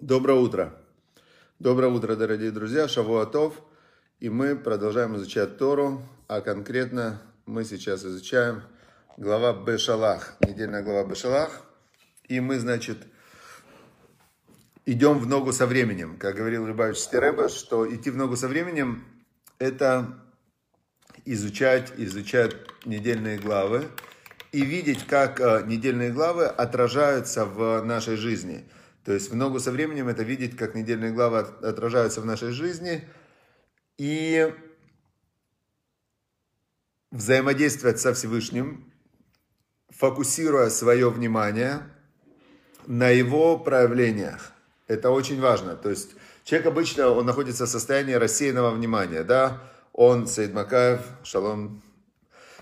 Доброе 0.00 0.38
утро. 0.38 0.74
Доброе 1.58 1.92
утро, 1.92 2.16
дорогие 2.16 2.50
друзья. 2.50 2.88
Шавуатов. 2.88 3.60
И 4.18 4.30
мы 4.30 4.56
продолжаем 4.56 5.14
изучать 5.16 5.58
Тору, 5.58 6.02
а 6.26 6.40
конкретно 6.40 7.20
мы 7.44 7.64
сейчас 7.64 8.02
изучаем 8.02 8.62
глава 9.18 9.52
Бешалах, 9.52 10.36
недельная 10.40 10.82
глава 10.82 11.04
Бешалах. 11.06 11.66
И 12.28 12.40
мы, 12.40 12.58
значит, 12.58 12.96
идем 14.86 15.18
в 15.18 15.26
ногу 15.26 15.52
со 15.52 15.66
временем. 15.66 16.16
Как 16.16 16.34
говорил 16.34 16.66
Любавич 16.66 16.96
Стереба, 16.96 17.50
что 17.50 17.86
идти 17.94 18.08
в 18.08 18.16
ногу 18.16 18.36
со 18.36 18.48
временем– 18.48 19.04
это 19.58 20.18
изучать, 21.26 21.92
изучать 21.98 22.56
недельные 22.86 23.38
главы 23.38 23.86
и 24.50 24.62
видеть, 24.62 25.06
как 25.06 25.40
э, 25.40 25.62
недельные 25.66 26.10
главы 26.10 26.46
отражаются 26.46 27.44
в 27.44 27.82
нашей 27.82 28.16
жизни– 28.16 28.66
то 29.10 29.14
есть 29.14 29.28
в 29.28 29.34
ногу 29.34 29.58
со 29.58 29.72
временем 29.72 30.06
это 30.06 30.22
видеть, 30.22 30.56
как 30.56 30.76
недельные 30.76 31.10
главы 31.10 31.38
отражаются 31.38 32.20
в 32.20 32.24
нашей 32.24 32.52
жизни 32.52 33.08
и 33.98 34.54
взаимодействовать 37.10 37.98
со 37.98 38.14
Всевышним, 38.14 38.88
фокусируя 39.88 40.70
свое 40.70 41.10
внимание 41.10 41.80
на 42.86 43.08
его 43.08 43.58
проявлениях. 43.58 44.52
Это 44.86 45.10
очень 45.10 45.40
важно. 45.40 45.74
То 45.74 45.90
есть 45.90 46.10
человек 46.44 46.68
обычно, 46.68 47.08
он 47.08 47.26
находится 47.26 47.66
в 47.66 47.68
состоянии 47.68 48.14
рассеянного 48.14 48.70
внимания, 48.70 49.24
да, 49.24 49.60
он, 49.92 50.28
Саид 50.28 50.54
Макаев, 50.54 51.00
шалом, 51.24 51.82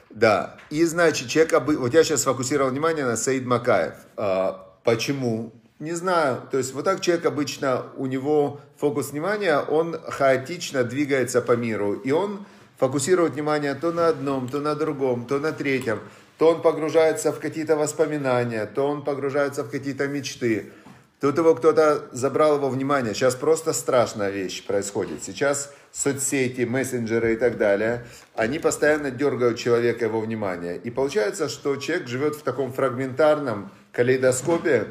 да. 0.08 0.56
И 0.70 0.82
значит, 0.86 1.28
человек, 1.28 1.52
вот 1.66 1.92
я 1.92 2.04
сейчас 2.04 2.22
сфокусировал 2.22 2.70
внимание 2.70 3.04
на 3.04 3.18
Саид 3.18 3.44
Макаев. 3.44 3.96
А, 4.16 4.78
почему? 4.82 5.52
Не 5.78 5.92
знаю, 5.92 6.42
то 6.50 6.58
есть 6.58 6.74
вот 6.74 6.84
так 6.84 7.00
человек 7.00 7.24
обычно, 7.26 7.84
у 7.96 8.06
него 8.06 8.60
фокус 8.78 9.12
внимания, 9.12 9.58
он 9.58 9.96
хаотично 10.08 10.82
двигается 10.82 11.40
по 11.40 11.52
миру, 11.52 11.92
и 11.92 12.10
он 12.10 12.44
фокусирует 12.78 13.34
внимание 13.34 13.74
то 13.74 13.92
на 13.92 14.08
одном, 14.08 14.48
то 14.48 14.58
на 14.58 14.74
другом, 14.74 15.24
то 15.24 15.38
на 15.38 15.52
третьем, 15.52 16.00
то 16.36 16.48
он 16.48 16.62
погружается 16.62 17.32
в 17.32 17.38
какие-то 17.38 17.76
воспоминания, 17.76 18.66
то 18.66 18.88
он 18.88 19.04
погружается 19.04 19.62
в 19.62 19.70
какие-то 19.70 20.08
мечты. 20.08 20.72
Тут 21.20 21.38
его 21.38 21.54
кто-то 21.54 22.08
забрал 22.12 22.56
его 22.56 22.68
внимание. 22.68 23.14
Сейчас 23.14 23.34
просто 23.34 23.72
страшная 23.72 24.30
вещь 24.30 24.64
происходит. 24.64 25.22
Сейчас 25.24 25.72
соцсети, 25.92 26.62
мессенджеры 26.62 27.34
и 27.34 27.36
так 27.36 27.56
далее, 27.56 28.04
они 28.36 28.60
постоянно 28.60 29.10
дергают 29.10 29.58
человека 29.58 30.04
его 30.04 30.20
внимание. 30.20 30.76
И 30.76 30.90
получается, 30.90 31.48
что 31.48 31.76
человек 31.76 32.08
живет 32.08 32.36
в 32.36 32.42
таком 32.42 32.72
фрагментарном 32.72 33.70
калейдоскопе, 33.92 34.86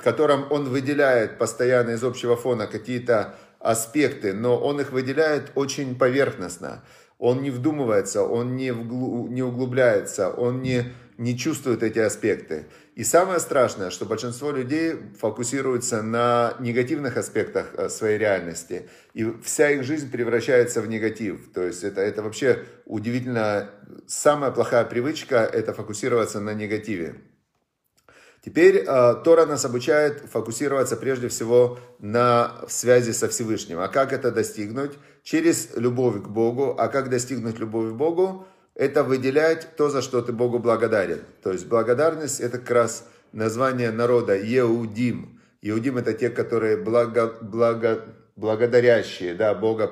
в 0.00 0.02
котором 0.02 0.46
он 0.50 0.70
выделяет 0.70 1.36
постоянно 1.36 1.90
из 1.90 2.02
общего 2.02 2.34
фона 2.34 2.66
какие-то 2.66 3.34
аспекты, 3.58 4.32
но 4.32 4.58
он 4.58 4.80
их 4.80 4.92
выделяет 4.92 5.52
очень 5.54 5.94
поверхностно. 5.98 6.82
Он 7.18 7.42
не 7.42 7.50
вдумывается, 7.50 8.22
он 8.22 8.56
не, 8.56 8.72
вглу, 8.72 9.28
не 9.28 9.42
углубляется, 9.42 10.30
он 10.30 10.62
не, 10.62 10.84
не 11.18 11.36
чувствует 11.36 11.82
эти 11.82 11.98
аспекты. 11.98 12.64
И 12.94 13.04
самое 13.04 13.40
страшное, 13.40 13.90
что 13.90 14.06
большинство 14.06 14.52
людей 14.52 14.94
фокусируются 15.18 16.00
на 16.00 16.54
негативных 16.60 17.18
аспектах 17.18 17.74
э, 17.76 17.90
своей 17.90 18.16
реальности. 18.16 18.88
И 19.12 19.30
вся 19.44 19.68
их 19.68 19.84
жизнь 19.84 20.10
превращается 20.10 20.80
в 20.80 20.88
негатив. 20.88 21.52
То 21.52 21.62
есть 21.62 21.84
это, 21.84 22.00
это 22.00 22.22
вообще 22.22 22.64
удивительно. 22.86 23.68
Самая 24.06 24.50
плохая 24.50 24.86
привычка– 24.86 25.36
это 25.52 25.74
фокусироваться 25.74 26.40
на 26.40 26.54
негативе. 26.54 27.16
Теперь 28.42 28.84
э, 28.86 29.14
Тора 29.22 29.44
нас 29.44 29.64
обучает 29.64 30.22
фокусироваться 30.30 30.96
прежде 30.96 31.28
всего 31.28 31.78
на 31.98 32.64
связи 32.68 33.12
со 33.12 33.28
Всевышним. 33.28 33.80
А 33.80 33.88
как 33.88 34.12
это 34.12 34.30
достигнуть? 34.30 34.92
Через 35.22 35.76
любовь 35.76 36.22
к 36.22 36.28
Богу. 36.28 36.74
А 36.78 36.88
как 36.88 37.10
достигнуть 37.10 37.58
любови 37.58 37.90
к 37.90 37.96
Богу? 37.96 38.46
Это 38.74 39.04
выделять 39.04 39.76
то, 39.76 39.90
за 39.90 40.00
что 40.00 40.22
ты 40.22 40.32
Богу 40.32 40.58
благодарен. 40.58 41.20
То 41.42 41.52
есть 41.52 41.66
благодарность 41.66 42.40
это 42.40 42.58
как 42.58 42.70
раз 42.70 43.06
название 43.32 43.90
народа 43.90 44.36
Еудим. 44.36 45.38
Еудим 45.60 45.98
это 45.98 46.14
те, 46.14 46.30
которые 46.30 46.78
благо, 46.78 47.34
благо, 47.42 48.06
благодарящие 48.36 49.34
да, 49.34 49.54
Бога. 49.54 49.90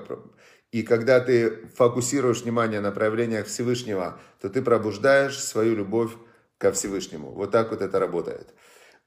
И 0.72 0.82
когда 0.82 1.20
ты 1.20 1.68
фокусируешь 1.76 2.42
внимание 2.42 2.80
на 2.80 2.92
проявлениях 2.92 3.46
Всевышнего, 3.46 4.18
то 4.40 4.48
ты 4.48 4.62
пробуждаешь 4.62 5.38
свою 5.38 5.76
любовь 5.76 6.12
ко 6.58 6.72
Всевышнему. 6.72 7.30
Вот 7.30 7.52
так 7.52 7.70
вот 7.70 7.80
это 7.80 7.98
работает. 7.98 8.48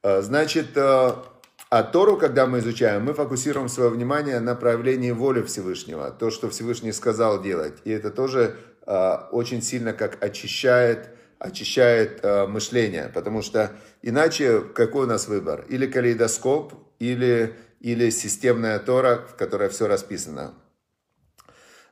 А, 0.02 0.22
значит, 0.22 0.76
а, 0.78 1.24
а 1.70 1.84
Тору, 1.84 2.18
когда 2.18 2.48
мы 2.48 2.60
изучаем, 2.60 3.04
мы 3.04 3.14
фокусируем 3.14 3.70
свое 3.70 3.90
внимание 3.90 4.40
на 4.40 4.56
проявлении 4.56 5.12
воли 5.12 5.42
Всевышнего, 5.44 6.12
то, 6.12 6.32
что 6.32 6.50
Всевышний 6.50 6.94
сказал 6.94 7.42
делать. 7.42 7.80
И 7.84 7.92
это 7.92 8.10
тоже 8.10 8.56
а, 8.86 9.30
очень 9.32 9.62
сильно 9.62 9.94
как 9.94 10.24
очищает, 10.24 11.10
очищает 11.40 12.24
мышление, 12.50 13.10
потому 13.14 13.42
что 13.42 13.72
иначе 14.04 14.62
какой 14.62 15.06
у 15.06 15.10
нас 15.10 15.28
выбор? 15.28 15.66
Или 15.70 15.88
калейдоскоп, 15.88 16.74
или, 17.00 17.56
или 17.80 18.12
системная 18.12 18.78
Тора, 18.78 19.26
в 19.28 19.36
которой 19.36 19.70
все 19.70 19.88
расписано. 19.88 20.54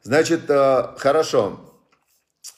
Значит, 0.03 0.45
хорошо. 0.45 1.68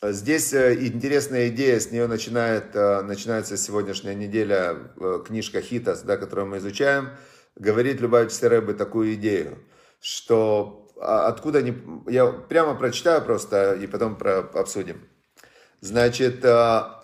Здесь 0.03 0.53
э, 0.53 0.75
интересная 0.85 1.49
идея, 1.49 1.79
с 1.79 1.91
нее 1.91 2.07
начинает, 2.07 2.75
э, 2.75 3.01
начинается 3.01 3.57
сегодняшняя 3.57 4.13
неделя, 4.13 4.77
э, 4.99 5.23
книжка 5.25 5.61
Хитас, 5.61 6.03
да, 6.03 6.17
которую 6.17 6.47
мы 6.47 6.57
изучаем. 6.57 7.09
Говорит 7.55 7.99
Любавич 7.99 8.31
Серебы 8.31 8.73
такую 8.75 9.15
идею, 9.15 9.57
что 9.99 10.87
а, 10.99 11.27
откуда 11.27 11.61
не... 11.61 11.75
Я 12.07 12.27
прямо 12.27 12.75
прочитаю 12.75 13.21
просто 13.23 13.73
и 13.73 13.87
потом 13.87 14.15
про, 14.15 14.39
обсудим. 14.39 15.07
Значит, 15.81 16.45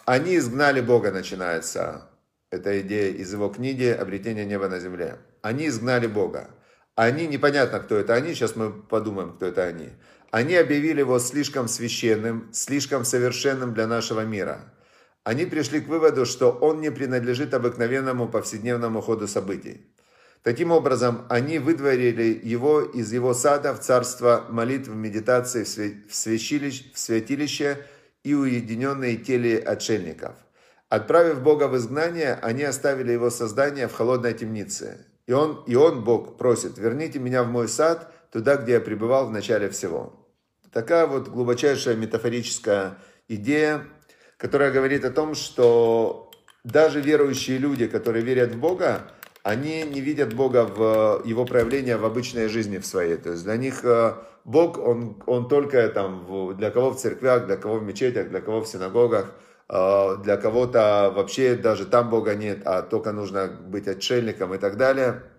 они 0.05 0.37
изгнали 0.37 0.81
Бога, 0.81 1.11
начинается 1.11 2.09
эта 2.51 2.79
идея 2.81 3.11
из 3.11 3.33
его 3.33 3.49
книги 3.49 3.85
«Обретение 3.85 4.45
неба 4.45 4.69
на 4.69 4.79
земле». 4.79 5.17
Они 5.41 5.67
изгнали 5.67 6.05
Бога. 6.05 6.51
Они, 6.95 7.27
непонятно, 7.27 7.79
кто 7.79 7.95
это 7.95 8.13
они, 8.13 8.33
сейчас 8.33 8.55
мы 8.55 8.71
подумаем, 8.71 9.33
кто 9.33 9.47
это 9.47 9.63
они. 9.63 9.89
Они 10.31 10.55
объявили 10.55 10.99
его 10.99 11.19
слишком 11.19 11.67
священным, 11.67 12.49
слишком 12.51 13.05
совершенным 13.05 13.73
для 13.73 13.87
нашего 13.87 14.25
мира. 14.25 14.73
Они 15.23 15.45
пришли 15.45 15.79
к 15.79 15.87
выводу, 15.87 16.25
что 16.25 16.51
он 16.51 16.81
не 16.81 16.91
принадлежит 16.91 17.53
обыкновенному 17.53 18.27
повседневному 18.27 19.01
ходу 19.01 19.27
событий. 19.27 19.93
Таким 20.43 20.71
образом, 20.71 21.25
они 21.29 21.59
выдворили 21.59 22.39
его 22.43 22.81
из 22.81 23.11
его 23.11 23.33
сада 23.33 23.73
в 23.73 23.79
царство 23.79 24.45
молитв, 24.49 24.89
медитации, 24.89 25.63
в 26.07 26.15
святилище, 26.15 26.85
в 26.93 26.99
святилище 26.99 27.79
и 28.23 28.33
уединенные 28.33 29.17
теле 29.17 29.59
отшельников. 29.59 30.35
Отправив 30.89 31.41
Бога 31.41 31.67
в 31.67 31.75
изгнание, 31.75 32.39
они 32.41 32.63
оставили 32.63 33.11
его 33.11 33.29
создание 33.29 33.87
в 33.87 33.93
холодной 33.93 34.33
темнице. 34.33 35.05
И 35.25 35.33
он, 35.33 35.63
и 35.67 35.75
он, 35.75 36.05
Бог, 36.05 36.37
просит, 36.37 36.77
верните 36.77 37.19
меня 37.19 37.43
в 37.43 37.47
мой 37.47 37.69
сад– 37.69 38.13
туда, 38.31 38.57
где 38.57 38.73
я 38.73 38.81
пребывал 38.81 39.27
в 39.27 39.31
начале 39.31 39.69
всего. 39.69 40.13
Такая 40.71 41.07
вот 41.07 41.29
глубочайшая 41.29 41.95
метафорическая 41.95 42.97
идея, 43.27 43.85
которая 44.37 44.71
говорит 44.71 45.05
о 45.05 45.11
том, 45.11 45.33
что 45.33 46.29
даже 46.63 47.01
верующие 47.01 47.57
люди, 47.57 47.87
которые 47.87 48.23
верят 48.23 48.51
в 48.51 48.59
Бога, 48.59 49.11
они 49.43 49.83
не 49.83 50.01
видят 50.01 50.33
Бога 50.33 50.65
в 50.65 51.21
его 51.25 51.45
проявления 51.45 51.97
в 51.97 52.05
обычной 52.05 52.49
жизни 52.49 52.77
в 52.77 52.85
своей. 52.85 53.15
То 53.15 53.31
есть 53.31 53.43
для 53.43 53.55
них 53.55 53.85
э, 53.85 54.13
Бог, 54.43 54.77
он, 54.77 55.23
он 55.25 55.47
только 55.47 55.87
там, 55.87 56.55
для 56.57 56.69
кого 56.69 56.91
в 56.91 56.99
церквях, 56.99 57.45
для 57.45 57.55
кого 57.55 57.79
в 57.79 57.83
мечетях, 57.83 58.29
для 58.29 58.41
кого 58.41 58.61
в 58.61 58.67
синагогах, 58.67 59.31
э, 59.69 60.15
для 60.23 60.35
кого-то 60.35 61.13
вообще 61.15 61.55
даже 61.55 61.85
там 61.85 62.09
Бога 62.09 62.35
нет, 62.35 62.59
а 62.65 62.81
только 62.81 63.13
нужно 63.13 63.47
быть 63.47 63.87
отшельником 63.87 64.53
и 64.53 64.57
так 64.57 64.75
далее– 64.75 65.23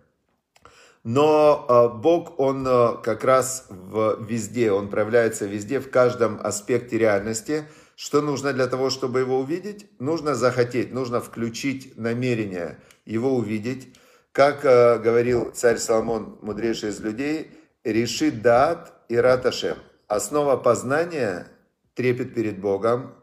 но 1.10 1.65
э, 1.66 1.97
Бог, 1.97 2.39
Он 2.39 2.66
э, 2.69 2.97
как 3.03 3.25
раз 3.25 3.65
в, 3.71 4.19
везде, 4.21 4.72
Он 4.72 4.91
проявляется 4.91 5.47
везде, 5.47 5.81
в 5.81 5.89
каждом 5.89 6.39
аспекте 6.39 6.99
реальности. 6.99 7.65
Что 7.97 8.21
нужно 8.21 8.53
для 8.53 8.66
того, 8.66 8.91
чтобы 8.91 9.21
его 9.21 9.39
увидеть? 9.39 9.87
Нужно 9.99 10.34
захотеть, 10.34 10.93
нужно 10.93 11.22
включить 11.22 11.97
намерение 11.97 12.78
его 13.07 13.34
увидеть. 13.34 13.89
Как 14.33 14.66
э, 14.66 14.99
говорил 14.99 15.51
царь 15.53 15.78
Соломон, 15.78 16.37
мудрейший 16.43 16.91
из 16.91 17.01
людей, 17.01 17.53
решит 17.84 18.43
дат 18.43 18.93
и 19.09 19.16
раташем. 19.16 19.78
Основа 20.09 20.59
познания– 20.59 21.47
трепет 21.95 22.34
перед 22.34 22.60
Богом, 22.60 23.15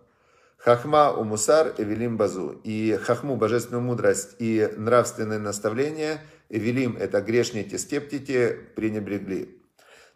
Хахма 0.58 1.12
у 1.12 1.24
мусар 1.24 1.76
эвелим 1.78 2.18
базу. 2.18 2.60
И 2.64 3.00
хахму, 3.04 3.36
божественную 3.36 3.84
мудрость 3.84 4.38
и 4.40 4.74
нравственное 4.76 5.38
наставление– 5.38 6.20
Эвелим– 6.50 6.98
это 7.00 7.22
грешники, 7.22 7.76
скептики, 7.76 8.58
пренебрегли. 8.76 9.56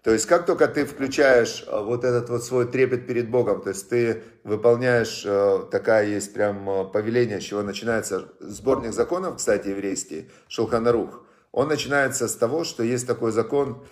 То 0.01 0.11
есть, 0.11 0.27
как 0.27 0.45
только 0.45 0.67
ты 0.67 0.85
включаешь 0.85 1.65
э, 1.67 1.83
вот 1.83 2.05
этот 2.05 2.29
вот 2.29 2.43
свой 2.43 2.65
трепет 2.65 3.05
перед 3.05 3.29
Богом, 3.29 3.61
то 3.61 3.69
есть 3.69 3.89
ты 3.89 4.23
выполняешь, 4.45 5.23
э, 5.25 5.65
такая 5.71 6.07
есть 6.07 6.33
прям 6.33 6.69
э, 6.69 6.85
повеление, 6.85 7.41
с 7.41 7.43
чего 7.43 7.63
начинается 7.63 8.29
сборник 8.39 8.93
законов, 8.93 9.37
кстати, 9.37 9.67
еврейский, 9.67 10.29
Шелханарух, 10.47 11.25
Он 11.51 11.67
начинается 11.67 12.29
с 12.29 12.35
того, 12.35 12.63
что 12.63 12.83
есть 12.83 13.07
такой 13.07 13.31
закон 13.31 13.83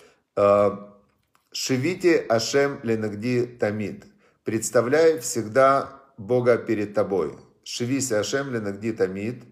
«Шевите 1.50 2.18
Ашем 2.28 2.78
ленагди 2.84 3.44
тамид». 3.46 4.04
Представляй 4.44 5.18
всегда 5.18 6.00
Бога 6.16 6.56
перед 6.56 6.94
тобой. 6.94 7.36
«Шевиси 7.64 8.14
Ашем 8.14 8.52
ленагди 8.52 8.92
тамид». 8.92 9.42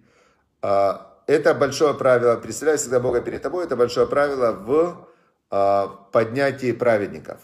Это 1.26 1.54
большое 1.54 1.94
правило, 1.94 2.36
представляй 2.36 2.76
всегда 2.76 3.00
Бога 3.00 3.20
перед 3.20 3.42
тобой, 3.42 3.64
это 3.64 3.74
большое 3.76 4.06
правило 4.06 4.52
в 4.52 5.08
а, 5.50 5.88
поднятии 6.12 6.72
праведников. 6.72 7.40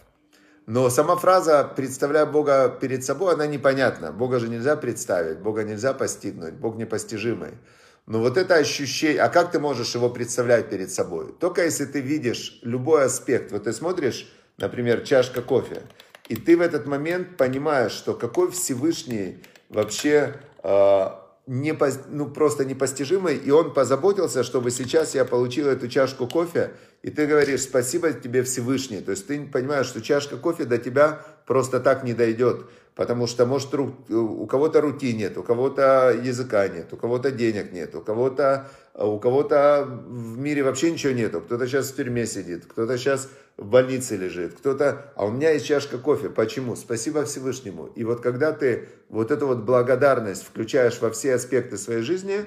Но 0.66 0.88
сама 0.90 1.16
фраза 1.16 1.64
«представляя 1.64 2.24
Бога 2.24 2.68
перед 2.68 3.04
собой», 3.04 3.34
она 3.34 3.46
непонятна. 3.46 4.12
Бога 4.12 4.38
же 4.38 4.48
нельзя 4.48 4.76
представить, 4.76 5.40
Бога 5.40 5.64
нельзя 5.64 5.92
постигнуть, 5.92 6.54
Бог 6.54 6.76
непостижимый. 6.76 7.58
Но 8.06 8.20
вот 8.20 8.36
это 8.36 8.54
ощущение, 8.54 9.20
а 9.22 9.28
как 9.28 9.50
ты 9.50 9.58
можешь 9.58 9.94
его 9.94 10.08
представлять 10.08 10.68
перед 10.68 10.92
собой? 10.92 11.34
Только 11.38 11.64
если 11.64 11.84
ты 11.84 12.00
видишь 12.00 12.60
любой 12.62 13.04
аспект. 13.04 13.50
Вот 13.50 13.64
ты 13.64 13.72
смотришь, 13.72 14.32
например, 14.58 15.02
чашка 15.02 15.42
кофе, 15.42 15.82
и 16.28 16.36
ты 16.36 16.56
в 16.56 16.60
этот 16.60 16.86
момент 16.86 17.36
понимаешь, 17.36 17.92
что 17.92 18.14
какой 18.14 18.50
Всевышний 18.52 19.42
вообще 19.68 20.34
э, 20.62 21.06
не, 21.46 21.76
ну, 22.08 22.28
просто 22.28 22.64
непостижимый, 22.64 23.36
и 23.36 23.50
он 23.50 23.74
позаботился, 23.74 24.44
чтобы 24.44 24.70
сейчас 24.70 25.14
я 25.14 25.24
получил 25.24 25.66
эту 25.68 25.88
чашку 25.88 26.28
кофе, 26.28 26.70
и 27.02 27.10
ты 27.10 27.26
говоришь 27.26 27.62
спасибо 27.62 28.12
тебе 28.12 28.44
Всевышний. 28.44 29.00
То 29.00 29.10
есть 29.10 29.26
ты 29.26 29.44
понимаешь, 29.46 29.86
что 29.86 30.00
чашка 30.00 30.36
кофе 30.36 30.64
до 30.64 30.78
тебя 30.78 31.26
просто 31.46 31.80
так 31.80 32.04
не 32.04 32.14
дойдет. 32.14 32.66
Потому 32.94 33.26
что, 33.26 33.46
может, 33.46 33.74
у 33.74 34.46
кого-то 34.46 34.80
рути 34.82 35.14
нет, 35.14 35.38
у 35.38 35.42
кого-то 35.42 36.10
языка 36.22 36.68
нет, 36.68 36.92
у 36.92 36.96
кого-то 36.96 37.30
денег 37.30 37.72
нет, 37.72 37.94
у 37.94 38.02
кого-то 38.02 38.68
у 38.94 39.18
кого-то 39.18 39.86
в 39.88 40.38
мире 40.38 40.62
вообще 40.62 40.92
ничего 40.92 41.12
нету. 41.12 41.40
Кто-то 41.40 41.66
сейчас 41.66 41.90
в 41.90 41.96
тюрьме 41.96 42.26
сидит, 42.26 42.66
кто-то 42.66 42.98
сейчас 42.98 43.30
в 43.56 43.64
больнице 43.64 44.16
лежит, 44.16 44.54
кто-то... 44.54 45.12
А 45.16 45.24
у 45.24 45.30
меня 45.30 45.50
есть 45.50 45.64
чашка 45.64 45.96
кофе. 45.96 46.28
Почему? 46.28 46.76
Спасибо 46.76 47.24
Всевышнему. 47.24 47.86
И 47.86 48.04
вот 48.04 48.20
когда 48.20 48.52
ты 48.52 48.88
вот 49.08 49.30
эту 49.30 49.46
вот 49.46 49.58
благодарность 49.60 50.44
включаешь 50.44 51.00
во 51.00 51.10
все 51.10 51.34
аспекты 51.34 51.78
своей 51.78 52.02
жизни, 52.02 52.44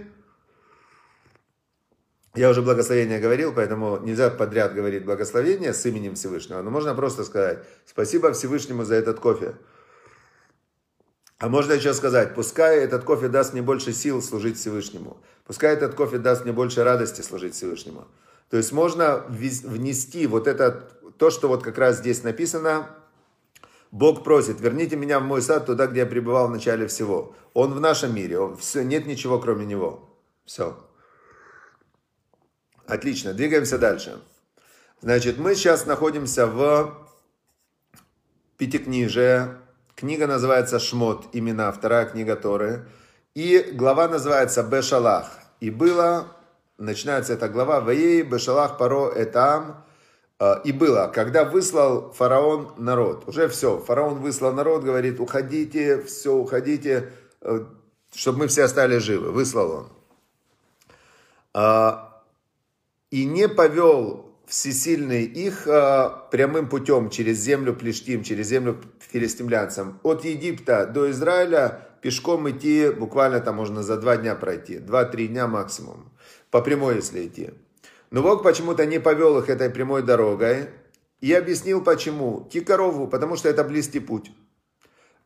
я 2.36 2.50
уже 2.50 2.62
благословение 2.62 3.20
говорил, 3.20 3.54
поэтому 3.54 3.98
нельзя 4.04 4.30
подряд 4.30 4.76
говорить 4.76 5.06
благословение 5.06 5.74
с 5.74 5.84
именем 5.86 6.16
Всевышнего, 6.16 6.62
но 6.62 6.70
можно 6.70 6.94
просто 6.94 7.24
сказать 7.24 7.64
спасибо 7.86 8.34
Всевышнему 8.34 8.84
за 8.84 8.96
этот 8.96 9.20
кофе. 9.20 9.56
А 11.38 11.50
можно 11.50 11.74
еще 11.74 11.94
сказать, 11.94 12.34
пускай 12.34 12.80
этот 12.80 13.04
кофе 13.04 13.28
даст 13.28 13.54
мне 13.54 13.62
больше 13.62 13.92
сил 13.92 14.22
служить 14.22 14.58
Всевышнему. 14.58 15.18
Пускай 15.46 15.74
этот 15.74 15.94
кофе 15.94 16.18
даст 16.18 16.44
мне 16.44 16.54
больше 16.54 16.84
радости 16.84 17.22
служить 17.22 17.56
Всевышнему. 17.56 18.08
То 18.50 18.58
есть 18.58 18.72
можно 18.72 19.26
внести 19.28 20.28
вот 20.28 20.48
это, 20.48 20.72
то, 21.18 21.30
что 21.30 21.48
вот 21.48 21.64
как 21.64 21.78
раз 21.78 21.98
здесь 21.98 22.24
написано, 22.24 22.90
Бог 23.92 24.24
просит, 24.24 24.62
верните 24.62 24.96
меня 24.96 25.20
в 25.20 25.24
мой 25.24 25.42
сад, 25.42 25.66
туда, 25.66 25.88
где 25.88 26.02
я 26.02 26.06
пребывал 26.06 26.48
в 26.48 26.52
начале 26.52 26.88
всего. 26.88 27.36
Он 27.54 27.74
в 27.74 27.80
нашем 27.80 28.14
мире, 28.16 28.40
он, 28.40 28.58
все, 28.58 28.84
нет 28.84 29.06
ничего 29.06 29.40
кроме 29.40 29.66
него. 29.66 30.10
Все. 30.46 30.78
Отлично, 32.88 33.34
двигаемся 33.34 33.78
дальше. 33.78 34.22
Значит, 35.02 35.38
мы 35.38 35.56
сейчас 35.56 35.86
находимся 35.86 36.48
в 36.48 37.08
Пятикнижие, 38.58 39.58
Книга 39.96 40.28
называется 40.28 40.78
Шмот, 40.78 41.28
имена, 41.32 41.72
вторая 41.72 42.06
книга 42.06 42.36
Торы. 42.36 42.86
И 43.34 43.72
глава 43.72 44.10
называется 44.10 44.62
Бешалах. 44.62 45.40
И 45.62 45.70
было, 45.70 46.28
начинается 46.78 47.32
эта 47.32 47.48
глава, 47.48 47.80
Ваей 47.80 48.22
Бешалах 48.22 48.78
Паро 48.78 49.10
Этам. 49.12 49.86
Э, 50.38 50.56
и 50.66 50.74
было, 50.74 51.10
когда 51.16 51.46
выслал 51.46 52.12
фараон 52.12 52.74
народ. 52.78 53.24
Уже 53.30 53.48
все, 53.48 53.80
фараон 53.80 54.16
выслал 54.16 54.52
народ, 54.52 54.84
говорит, 54.84 55.22
уходите, 55.22 56.02
все, 56.04 56.34
уходите, 56.34 57.14
э, 57.40 57.64
чтобы 58.14 58.40
мы 58.40 58.48
все 58.48 58.64
остались 58.64 59.02
живы. 59.02 59.32
Выслал 59.32 59.72
он. 59.72 59.90
Э, 61.54 62.00
и 63.12 63.24
не 63.24 63.48
повел 63.48 64.35
всесильный 64.48 65.24
их 65.24 65.68
э, 65.68 66.10
прямым 66.32 66.70
путем 66.70 67.10
через 67.10 67.40
землю 67.40 67.74
Плештим, 67.74 68.24
через 68.24 68.48
землю 68.48 68.82
филистимлянцам. 69.00 70.00
От 70.04 70.26
Египта 70.26 70.86
до 70.86 71.10
Израиля 71.12 71.88
пешком 72.02 72.50
идти 72.50 72.90
буквально 72.90 73.40
там 73.40 73.56
можно 73.56 73.82
за 73.82 73.98
два 73.98 74.18
дня 74.18 74.36
пройти, 74.36 74.78
два-три 74.78 75.28
дня 75.28 75.48
максимум, 75.48 76.12
по 76.52 76.62
прямой 76.62 76.98
если 76.98 77.26
идти. 77.26 77.52
Но 78.12 78.22
Бог 78.22 78.44
почему-то 78.44 78.86
не 78.86 79.00
повел 79.00 79.40
их 79.40 79.50
этой 79.50 79.70
прямой 79.70 80.04
дорогой 80.04 80.70
и 81.22 81.34
объяснил 81.34 81.84
почему. 81.84 82.48
Кикорову, 82.52 83.08
потому 83.08 83.36
что 83.36 83.50
это 83.50 83.64
близкий 83.64 84.00
путь, 84.00 84.32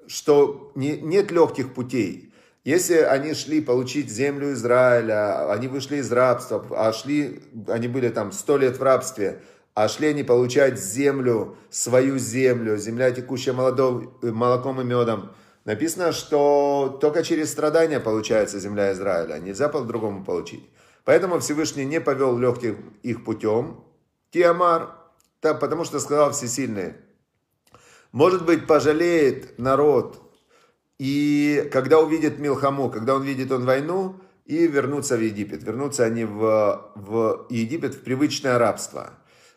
что 0.08 0.72
не, 0.76 0.98
нет 0.98 1.32
легких 1.32 1.74
путей. 1.74 2.29
Если 2.66 2.96
они 2.96 3.34
шли 3.34 3.62
получить 3.62 4.10
землю 4.10 4.52
Израиля, 4.52 5.52
они 5.52 5.68
вышли 5.68 5.98
из 5.98 6.12
рабства, 6.12 6.66
а 6.72 6.92
шли, 6.92 7.42
они 7.68 7.88
были 7.88 8.10
там 8.10 8.32
сто 8.32 8.58
лет 8.58 8.78
в 8.78 8.84
рабстве, 8.84 9.42
а 9.74 9.88
шли 9.88 10.08
они 10.08 10.24
получать 10.24 10.78
землю, 10.78 11.56
свою 11.70 12.18
землю, 12.18 12.78
земля 12.78 13.12
текущая 13.12 13.54
молодом, 13.54 14.14
молоком 14.22 14.82
и 14.82 14.84
медом. 14.84 15.32
Написано, 15.64 16.12
что 16.12 16.98
только 17.00 17.24
через 17.24 17.52
страдания 17.52 18.00
получается 18.00 18.60
земля 18.60 18.92
Израиля, 18.92 19.40
нельзя 19.40 19.70
по-другому 19.70 20.26
получить. 20.26 20.68
Поэтому 21.06 21.40
Всевышний 21.40 21.86
не 21.86 22.02
повел 22.02 22.38
легких 22.38 22.76
их 23.04 23.24
путем. 23.24 23.84
Тиамар, 24.32 24.96
потому 25.42 25.86
что 25.86 26.00
сказал 26.00 26.32
Всесильный, 26.32 26.96
может 28.12 28.46
быть, 28.46 28.68
пожалеет 28.68 29.58
народ 29.58 30.29
и 31.00 31.70
когда 31.72 32.00
увидит 32.00 32.40
Милхаму, 32.40 32.90
когда 32.90 33.16
он 33.16 33.24
видит 33.24 33.52
он 33.52 33.66
войну, 33.66 34.16
и 34.50 34.66
вернуться 34.66 35.16
в 35.16 35.22
Египет. 35.22 35.64
Вернутся 35.64 36.06
они 36.06 36.26
в, 36.26 36.92
в 36.96 37.46
Египет 37.50 37.94
в 37.94 38.02
привычное 38.02 38.58
рабство. 38.58 39.12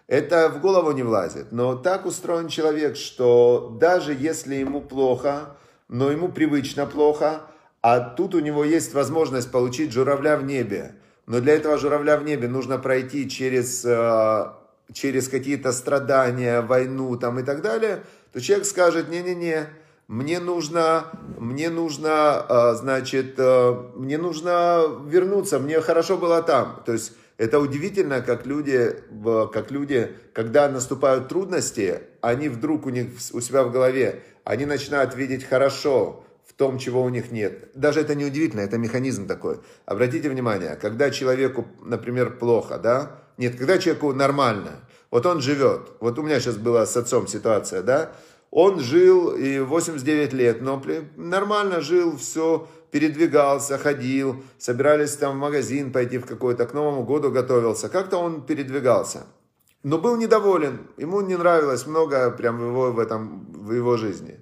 Это 0.07 0.51
в 0.51 0.61
голову 0.61 0.93
не 0.93 1.03
влазит. 1.03 1.51
Но 1.51 1.77
так 1.77 2.05
устроен 2.05 2.49
человек, 2.49 2.97
что 2.97 3.75
даже 3.81 4.13
если 4.13 4.57
ему 4.57 4.83
плохо, 4.83 5.57
но 5.89 6.11
ему 6.11 6.29
привычно 6.29 6.85
плохо, 6.85 7.41
а 7.81 8.01
тут 8.01 8.35
у 8.35 8.41
него 8.41 8.65
есть 8.65 8.93
возможность 8.93 9.51
получить 9.51 9.93
журавля 9.93 10.37
в 10.37 10.45
небе. 10.45 10.97
Но 11.27 11.41
для 11.41 11.55
этого 11.55 11.79
журавля 11.79 12.19
в 12.19 12.25
небе 12.25 12.47
нужно 12.47 12.77
пройти 12.77 13.31
через, 13.31 13.87
э, 13.87 14.47
через 14.93 15.29
какие-то 15.29 15.73
страдания, 15.73 16.61
войну 16.61 17.17
там 17.17 17.39
и 17.39 17.43
так 17.43 17.63
далее, 17.63 18.03
то 18.35 18.43
человек 18.43 18.67
скажет, 18.67 19.09
не-не-не, 19.09 19.69
мне 20.09 20.41
нужно, 20.41 21.07
мне 21.39 21.71
нужно, 21.71 22.41
а, 22.41 22.75
значит, 22.75 23.35
а, 23.39 23.93
мне 23.97 24.19
нужно 24.19 24.85
вернуться, 25.07 25.59
мне 25.59 25.81
хорошо 25.81 26.19
было 26.19 26.43
там. 26.43 26.83
То 26.85 26.93
есть 26.93 27.13
это 27.39 27.59
удивительно, 27.59 28.21
как 28.21 28.47
люди, 28.47 28.95
как 29.53 29.71
люди, 29.71 30.15
когда 30.33 30.69
наступают 30.69 31.29
трудности, 31.29 32.01
они 32.21 32.49
вдруг 32.49 32.87
у 32.87 32.91
них 32.91 33.09
у 33.33 33.41
себя 33.41 33.65
в 33.65 33.73
голове, 33.73 34.23
они 34.45 34.67
начинают 34.67 35.15
видеть 35.15 35.45
хорошо 35.45 36.25
в 36.47 36.53
том, 36.55 36.79
чего 36.79 37.03
у 37.03 37.09
них 37.09 37.31
нет. 37.31 37.71
Даже 37.75 38.01
это 38.01 38.15
не 38.15 38.25
удивительно, 38.25 38.61
это 38.61 38.79
механизм 38.79 39.27
такой. 39.27 39.61
Обратите 39.87 40.29
внимание, 40.29 40.77
когда 40.77 41.11
человеку, 41.11 41.67
например, 41.83 42.37
плохо, 42.39 42.79
да? 42.79 43.23
Нет, 43.39 43.57
когда 43.57 43.79
человеку 43.79 44.13
нормально, 44.13 44.81
вот 45.11 45.27
он 45.27 45.41
живет. 45.41 45.93
Вот 46.01 46.19
у 46.19 46.23
меня 46.23 46.41
сейчас 46.41 46.57
была 46.57 46.87
с 46.87 46.97
отцом 46.97 47.27
ситуация, 47.27 47.83
да? 47.83 48.13
Он 48.53 48.81
жил 48.81 49.35
и 49.35 49.61
89 49.61 50.35
лет, 50.35 50.61
но 50.61 50.81
нормально 51.17 51.81
жил, 51.81 52.19
все, 52.19 52.69
передвигался, 52.91 53.79
ходил, 53.79 54.45
собирались 54.59 55.17
там 55.17 55.37
в 55.37 55.41
магазин 55.41 55.91
пойти 55.91 56.19
в 56.19 56.27
какой-то, 56.27 56.67
к 56.67 56.75
Новому 56.75 57.03
году 57.03 57.31
готовился. 57.31 57.89
Как-то 57.89 58.19
он 58.19 58.45
передвигался. 58.45 59.25
Но 59.83 59.97
был 59.97 60.19
недоволен, 60.19 60.87
ему 60.99 61.23
не 61.23 61.39
нравилось 61.39 61.87
много 61.87 62.31
прям 62.31 62.61
его, 62.61 62.93
в 62.93 62.99
этом, 62.99 63.47
в 63.53 63.73
его 63.73 63.97
жизни. 63.97 64.39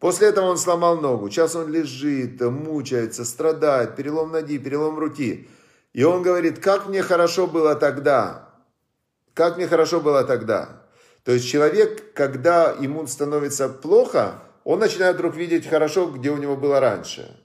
После 0.00 0.26
этого 0.26 0.46
он 0.46 0.58
сломал 0.58 1.00
ногу. 1.00 1.30
Сейчас 1.30 1.54
он 1.54 1.70
лежит, 1.70 2.40
мучается, 2.40 3.24
страдает, 3.24 3.94
перелом 3.94 4.32
ноги, 4.32 4.58
перелом 4.58 4.98
руки. 4.98 5.48
И 5.92 6.02
он 6.02 6.22
говорит, 6.22 6.58
как 6.58 6.88
мне 6.88 7.00
хорошо 7.00 7.46
было 7.46 7.76
тогда. 7.76 8.48
Как 9.34 9.56
мне 9.56 9.68
хорошо 9.68 10.00
было 10.00 10.24
тогда. 10.24 10.81
То 11.24 11.32
есть 11.32 11.48
человек, 11.48 12.12
когда 12.14 12.72
ему 12.72 13.06
становится 13.06 13.68
плохо, 13.68 14.42
он 14.64 14.80
начинает 14.80 15.16
вдруг 15.16 15.36
видеть 15.36 15.68
хорошо, 15.68 16.06
где 16.06 16.30
у 16.30 16.36
него 16.36 16.56
было 16.56 16.80
раньше. 16.80 17.36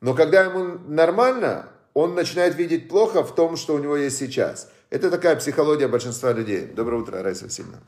Но 0.00 0.14
когда 0.14 0.42
ему 0.42 0.78
нормально, 0.86 1.68
он 1.94 2.14
начинает 2.14 2.56
видеть 2.56 2.88
плохо 2.88 3.22
в 3.22 3.34
том, 3.34 3.56
что 3.56 3.74
у 3.74 3.78
него 3.78 3.96
есть 3.96 4.18
сейчас. 4.18 4.70
Это 4.90 5.10
такая 5.10 5.36
психология 5.36 5.88
большинства 5.88 6.32
людей. 6.32 6.66
Доброе 6.66 7.02
утро, 7.02 7.22
Райса 7.22 7.48
Сильно. 7.48 7.82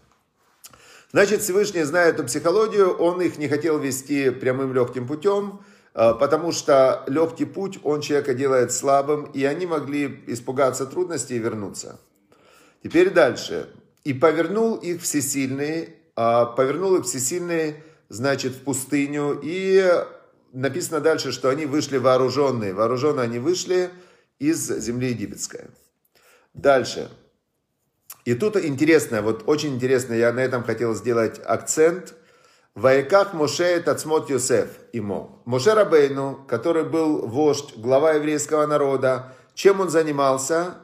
Значит, 1.13 1.43
Всевышний, 1.43 1.83
зная 1.83 2.09
эту 2.09 2.25
психологию, 2.25 2.91
он 2.93 3.21
их 3.21 3.39
не 3.39 3.49
хотел 3.49 3.79
вести 3.79 4.31
прямым 4.31 4.75
легким 4.75 5.07
путем, 5.07 5.61
а, 5.93 6.15
потому 6.15 6.51
что 6.51 7.05
легкий 7.07 7.45
путь, 7.45 7.79
он 7.85 8.01
человека 8.01 8.35
делает 8.35 8.73
слабым, 8.73 9.25
и 9.27 9.45
они 9.45 9.67
могли 9.67 10.25
испугаться 10.27 10.87
трудностей 10.87 11.37
и 11.37 11.39
вернуться. 11.39 12.01
Теперь 12.83 13.11
дальше. 13.11 13.69
И 14.05 14.13
повернул 14.13 14.77
их 14.77 15.03
всесильный, 15.03 15.97
а, 16.15 16.47
повернул 16.47 16.97
их 16.97 17.05
всесильный, 17.05 17.83
значит, 18.09 18.53
в 18.53 18.61
пустыню. 18.61 19.41
И 19.43 19.83
написано 20.53 21.01
дальше, 21.01 21.33
что 21.33 21.49
они 21.49 21.67
вышли 21.67 21.97
вооруженные. 21.97 22.75
Вооруженные 22.75 23.25
они 23.25 23.39
вышли 23.39 23.91
из 24.39 24.69
земли 24.69 25.09
египетской. 25.09 25.67
Дальше. 26.53 27.11
И 28.25 28.35
тут 28.35 28.57
интересно, 28.57 29.21
вот 29.21 29.45
очень 29.47 29.75
интересно, 29.75 30.15
я 30.15 30.33
на 30.33 30.41
этом 30.41 30.65
хотел 30.65 30.95
сделать 30.95 31.41
акцент. 31.45 32.15
Ваеках 32.75 33.35
Моше 33.35 33.81
Тацмот 33.81 34.31
Йосеф 34.31 34.69
ему. 34.93 35.43
Моше 35.45 35.75
Рабейну, 35.75 36.45
который 36.49 36.85
был 36.85 37.27
вождь, 37.27 37.77
глава 37.77 38.13
еврейского 38.15 38.67
народа, 38.67 39.33
чем 39.55 39.81
он 39.81 39.91
занимался? 39.91 40.75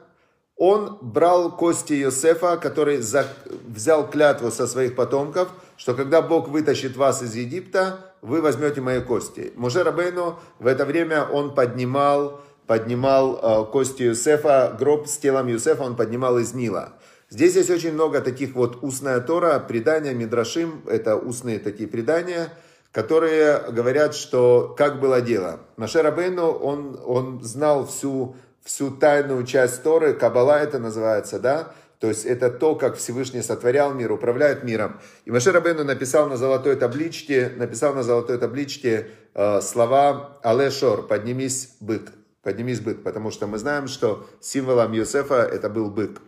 Он 0.61 0.99
брал 1.01 1.57
кости 1.57 1.93
Иосифа, 2.03 2.55
который 2.55 2.99
взял 2.99 4.07
клятву 4.07 4.51
со 4.51 4.67
своих 4.67 4.95
потомков, 4.95 5.49
что 5.75 5.95
когда 5.95 6.21
Бог 6.21 6.49
вытащит 6.49 6.95
вас 6.95 7.23
из 7.23 7.33
Египта, 7.33 8.13
вы 8.21 8.43
возьмете 8.43 8.79
мои 8.79 9.01
кости. 9.01 9.53
Муже 9.55 9.81
Рабейну 9.83 10.37
в 10.59 10.67
это 10.67 10.85
время 10.85 11.23
он 11.25 11.55
поднимал, 11.55 12.41
поднимал 12.67 13.39
э, 13.41 13.71
кости 13.71 14.03
Иосифа, 14.03 14.77
гроб 14.79 15.07
с 15.07 15.17
телом 15.17 15.49
Иосифа 15.49 15.81
он 15.81 15.95
поднимал 15.95 16.37
из 16.37 16.53
Нила. 16.53 16.93
Здесь 17.31 17.55
есть 17.55 17.71
очень 17.71 17.93
много 17.93 18.21
таких 18.21 18.53
вот 18.53 18.83
устная 18.83 19.19
Тора, 19.19 19.57
предания, 19.57 20.13
Мидрашим, 20.13 20.83
это 20.85 21.15
устные 21.15 21.57
такие 21.57 21.89
предания, 21.89 22.49
которые 22.91 23.57
говорят, 23.71 24.13
что 24.13 24.75
как 24.77 24.99
было 24.99 25.21
дело. 25.21 25.61
Маше 25.77 26.03
Рабейну, 26.03 26.51
он, 26.51 26.99
он 27.03 27.41
знал 27.41 27.87
всю 27.87 28.35
всю 28.63 28.91
тайную 28.91 29.45
часть 29.45 29.83
Торы, 29.83 30.13
Кабала 30.13 30.59
это 30.59 30.79
называется, 30.79 31.39
да, 31.39 31.73
то 32.01 32.07
есть 32.07 32.25
это 32.25 32.49
то, 32.49 32.73
как 32.73 32.97
Всевышний 32.97 33.43
сотворял 33.43 33.93
мир, 33.93 34.11
управляет 34.11 34.63
миром. 34.63 34.99
И 35.25 35.31
Маше 35.31 35.51
Рабену 35.51 35.83
написал 35.83 36.27
на 36.27 36.35
золотой 36.35 36.75
табличке, 36.75 37.51
написал 37.55 37.93
на 37.93 38.01
золотой 38.01 38.39
табличке 38.39 39.09
э, 39.35 39.61
слова 39.61 40.39
«Алешор, 40.41 41.05
поднимись, 41.05 41.75
бык». 41.79 42.11
Поднимись, 42.41 42.79
бык, 42.79 43.03
потому 43.03 43.29
что 43.29 43.45
мы 43.45 43.59
знаем, 43.59 43.87
что 43.87 44.27
символом 44.39 44.93
Юсефа 44.93 45.43
это 45.43 45.69
был 45.69 45.91
бык. 45.91 46.21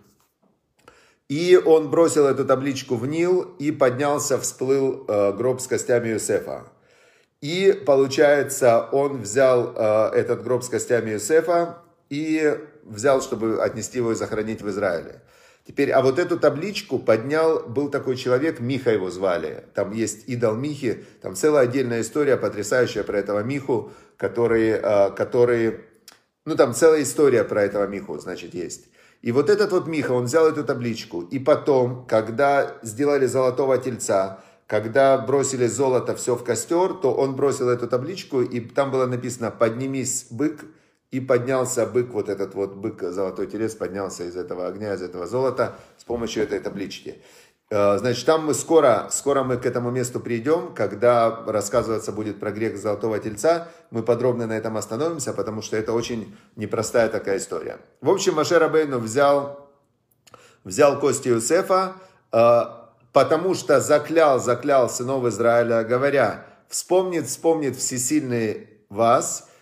И 1.28 1.60
он 1.66 1.90
бросил 1.90 2.28
эту 2.28 2.46
табличку 2.46 2.96
в 2.96 3.08
Нил 3.08 3.42
и 3.58 3.72
поднялся, 3.72 4.38
всплыл 4.38 5.06
э, 5.08 5.34
гроб 5.34 5.60
с 5.60 5.66
костями 5.66 6.10
Юсефа. 6.10 6.66
И 7.42 7.82
получается, 7.86 8.88
он 8.92 9.24
взял 9.24 9.74
э, 9.76 10.10
этот 10.14 10.44
гроб 10.44 10.64
с 10.64 10.70
костями 10.70 11.10
Юсефа 11.12 11.83
и 12.14 12.60
взял, 12.84 13.24
чтобы 13.24 13.64
отнести 13.64 13.98
его 13.98 14.12
и 14.12 14.16
захоронить 14.16 14.62
в 14.62 14.70
Израиле. 14.70 15.22
Теперь, 15.66 15.92
а 15.92 16.02
вот 16.02 16.20
эту 16.20 16.38
табличку 16.38 17.00
поднял, 17.00 17.62
был 17.62 17.90
такой 17.90 18.18
человек, 18.18 18.60
Миха 18.60 18.92
его 18.92 19.10
звали. 19.10 19.64
Там 19.74 19.94
есть 19.94 20.28
идол 20.28 20.56
Михи, 20.56 21.06
там 21.22 21.36
целая 21.36 21.64
отдельная 21.64 22.02
история 22.02 22.38
потрясающая 22.38 23.04
про 23.04 23.18
этого 23.18 23.40
Миху, 23.40 23.92
который, 24.18 24.78
а, 24.80 25.10
который 25.10 25.80
ну 26.46 26.56
там 26.56 26.74
целая 26.76 27.02
история 27.02 27.44
про 27.46 27.64
этого 27.64 27.88
Миху, 27.88 28.20
значит, 28.20 28.54
есть. 28.54 28.90
И 29.24 29.32
вот 29.32 29.50
этот 29.50 29.72
вот 29.72 29.88
Миха, 29.88 30.12
он 30.12 30.26
взял 30.26 30.48
эту 30.48 30.64
табличку, 30.64 31.22
и 31.22 31.40
потом, 31.40 32.06
когда 32.06 32.76
сделали 32.84 33.26
золотого 33.26 33.78
тельца, 33.78 34.44
когда 34.68 35.18
бросили 35.18 35.66
золото 35.66 36.14
все 36.16 36.36
в 36.36 36.44
костер, 36.44 36.94
то 36.94 37.14
он 37.14 37.36
бросил 37.36 37.70
эту 37.70 37.88
табличку, 37.88 38.42
и 38.42 38.60
там 38.60 38.92
было 38.92 39.08
написано 39.08 39.50
«Поднимись, 39.50 40.28
бык, 40.30 40.66
и 41.14 41.20
поднялся 41.20 41.86
бык, 41.86 42.10
вот 42.12 42.28
этот 42.28 42.56
вот 42.56 42.74
бык, 42.74 43.04
золотой 43.04 43.46
телец, 43.46 43.76
поднялся 43.76 44.24
из 44.24 44.36
этого 44.36 44.66
огня, 44.66 44.96
из 44.96 45.04
этого 45.04 45.28
золота 45.28 45.76
с 45.96 46.04
помощью 46.04 46.42
этой 46.42 46.60
таблички. 46.60 47.22
Э, 47.70 48.00
значит, 48.00 48.26
там 48.26 48.48
мы 48.48 48.56
скоро, 48.56 49.10
скоро 49.12 49.44
мы 49.44 49.58
к 49.58 49.68
этому 49.68 49.92
месту 49.92 50.20
придем, 50.20 50.74
когда 50.74 51.44
рассказываться 51.46 52.12
будет 52.12 52.40
про 52.40 52.50
грех 52.50 52.78
золотого 52.78 53.20
тельца. 53.20 53.68
Мы 53.92 54.02
подробно 54.02 54.48
на 54.48 54.54
этом 54.54 54.76
остановимся, 54.76 55.34
потому 55.34 55.62
что 55.62 55.78
это 55.78 55.94
очень 55.94 56.36
непростая 56.56 57.10
такая 57.10 57.38
история. 57.38 57.78
В 58.02 58.10
общем, 58.10 58.34
Маше 58.34 58.58
Рабейну 58.58 58.98
взял, 58.98 59.70
взял 60.64 61.00
кости 61.00 61.28
Юсефа, 61.28 61.94
э, 62.32 62.62
потому 63.12 63.54
что 63.54 63.80
заклял, 63.80 64.40
заклял 64.40 64.90
сынов 64.90 65.28
Израиля, 65.28 65.84
говоря, 65.84 66.44
вспомнит, 66.70 67.28
вспомнит 67.28 67.76
всесильный 67.76 68.68
вас– 68.90 69.48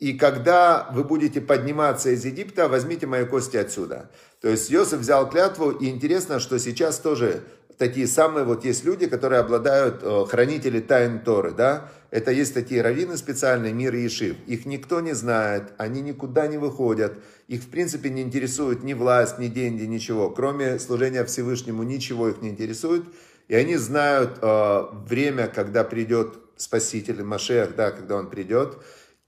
и 0.00 0.14
когда 0.14 0.88
вы 0.92 1.04
будете 1.04 1.42
подниматься 1.42 2.10
из 2.10 2.24
Египта, 2.24 2.68
возьмите 2.68 3.06
мои 3.06 3.26
кости 3.26 3.58
отсюда. 3.58 4.10
То 4.40 4.48
есть 4.48 4.72
Иосиф 4.72 4.98
взял 4.98 5.28
клятву, 5.28 5.70
и 5.70 5.88
интересно, 5.88 6.40
что 6.40 6.58
сейчас 6.58 6.98
тоже 6.98 7.42
такие 7.76 8.06
самые, 8.06 8.44
вот 8.44 8.64
есть 8.64 8.84
люди, 8.84 9.06
которые 9.06 9.40
обладают, 9.40 10.00
э, 10.02 10.24
хранители 10.26 10.80
тайн 10.80 11.20
Торы, 11.20 11.52
да, 11.52 11.90
это 12.10 12.30
есть 12.30 12.54
такие 12.54 12.82
раввины 12.82 13.16
специальные, 13.16 13.74
мир 13.74 13.94
и 13.94 14.06
Ишив. 14.06 14.36
Их 14.46 14.66
никто 14.66 15.00
не 15.00 15.12
знает, 15.12 15.72
они 15.76 16.00
никуда 16.00 16.46
не 16.46 16.56
выходят, 16.56 17.12
их 17.46 17.62
в 17.62 17.68
принципе 17.68 18.08
не 18.08 18.22
интересует 18.22 18.82
ни 18.82 18.94
власть, 18.94 19.38
ни 19.38 19.48
деньги, 19.48 19.84
ничего. 19.84 20.30
Кроме 20.30 20.78
служения 20.78 21.24
Всевышнему 21.24 21.82
ничего 21.82 22.28
их 22.28 22.40
не 22.40 22.48
интересует. 22.48 23.04
И 23.48 23.54
они 23.54 23.76
знают 23.76 24.38
э, 24.40 24.82
время, 25.08 25.48
когда 25.48 25.84
придет 25.84 26.38
Спаситель, 26.56 27.22
Машех, 27.22 27.74
да, 27.74 27.90
когда 27.90 28.16
он 28.16 28.28
придет. 28.28 28.78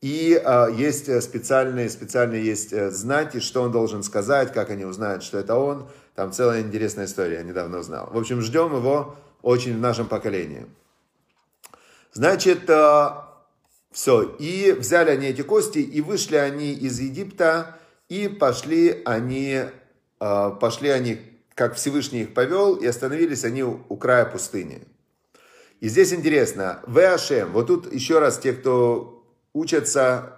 И 0.03 0.35
э, 0.45 0.67
есть 0.75 1.23
специальные, 1.23 1.89
специальные 1.89 2.45
есть 2.45 2.73
э, 2.73 2.91
знаки, 2.91 3.39
что 3.39 3.63
он 3.63 3.71
должен 3.71 4.03
сказать, 4.03 4.53
как 4.53 4.71
они 4.71 4.85
узнают, 4.85 5.23
что 5.23 5.39
это 5.39 5.55
он. 5.55 5.89
Там 6.17 6.33
целая 6.33 6.61
интересная 6.61 7.07
история, 7.07 7.37
я 7.37 7.43
недавно 7.45 7.79
узнал. 7.79 8.11
В 8.13 8.19
общем, 8.19 8.41
ждем 8.41 8.75
его 8.75 9.17
очень 9.43 9.77
в 9.77 9.81
нашем 9.81 10.09
поколении. 10.09 10.67
Значит, 12.13 12.69
э, 12.69 13.09
все. 13.93 14.23
И 14.41 14.73
взяли 14.73 15.11
они 15.11 15.29
эти 15.29 15.43
кости, 15.43 15.79
и 15.79 16.01
вышли 16.01 16.35
они 16.35 16.73
из 16.73 16.99
Египта, 16.99 17.79
и 18.09 18.27
пошли 18.27 19.03
они, 19.05 19.61
э, 20.19 20.51
пошли 20.61 20.89
они, 20.89 21.21
как 21.55 21.77
Всевышний 21.77 22.23
их 22.23 22.35
повел, 22.35 22.75
и 22.75 22.87
остановились 22.87 23.45
они 23.45 23.63
у, 23.63 23.85
у 23.89 23.97
края 23.97 24.25
пустыни. 24.25 24.83
И 25.79 25.89
здесь 25.89 26.13
интересно, 26.13 26.81
Веашем, 26.89 27.53
вот 27.53 27.69
тут 27.69 27.93
еще 27.93 28.19
раз 28.19 28.39
те, 28.39 28.53
кто 28.53 29.22
учатся, 29.53 30.37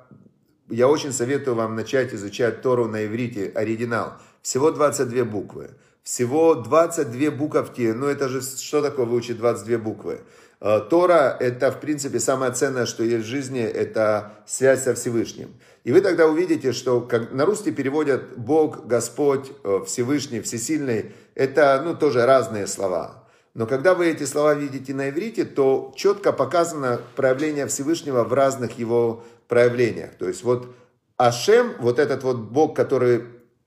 я 0.68 0.88
очень 0.88 1.12
советую 1.12 1.56
вам 1.56 1.74
начать 1.76 2.14
изучать 2.14 2.62
Тору 2.62 2.86
на 2.86 3.06
иврите, 3.06 3.52
оригинал. 3.54 4.14
Всего 4.42 4.70
22 4.70 5.24
буквы. 5.24 5.70
Всего 6.02 6.54
22 6.54 7.30
буковки, 7.30 7.92
ну 7.96 8.06
это 8.06 8.28
же 8.28 8.42
что 8.42 8.82
такое 8.82 9.06
выучить 9.06 9.38
22 9.38 9.78
буквы? 9.78 10.20
Э, 10.60 10.80
Тора– 10.80 11.36
это, 11.40 11.70
в 11.70 11.80
принципе, 11.80 12.20
самое 12.20 12.52
ценное, 12.52 12.84
что 12.84 13.02
есть 13.04 13.24
в 13.24 13.28
жизни, 13.28 13.60
это 13.60 14.32
связь 14.46 14.82
со 14.82 14.94
Всевышним. 14.94 15.54
И 15.84 15.92
вы 15.92 16.00
тогда 16.00 16.26
увидите, 16.26 16.72
что 16.72 17.00
как 17.00 17.32
на 17.32 17.44
русский 17.44 17.70
переводят 17.70 18.36
Бог, 18.36 18.86
Господь, 18.86 19.50
э, 19.64 19.80
Всевышний, 19.86 20.40
Всесильный. 20.40 21.12
Это, 21.34 21.82
ну, 21.84 21.94
тоже 21.94 22.24
разные 22.24 22.66
слова. 22.66 23.23
Но 23.54 23.66
когда 23.66 23.94
вы 23.94 24.08
эти 24.08 24.24
слова 24.24 24.54
видите 24.54 24.92
на 24.94 25.10
иврите, 25.10 25.44
то 25.44 25.92
четко 25.96 26.32
показано 26.32 27.00
проявление 27.14 27.68
Всевышнего 27.68 28.24
в 28.24 28.32
разных 28.32 28.78
его 28.78 29.24
проявлениях. 29.46 30.14
То 30.18 30.26
есть 30.26 30.42
вот 30.42 30.74
Ашем, 31.16 31.74
вот 31.78 32.00
этот 32.00 32.24
вот 32.24 32.38
Бог, 32.38 32.74
который 32.74 33.24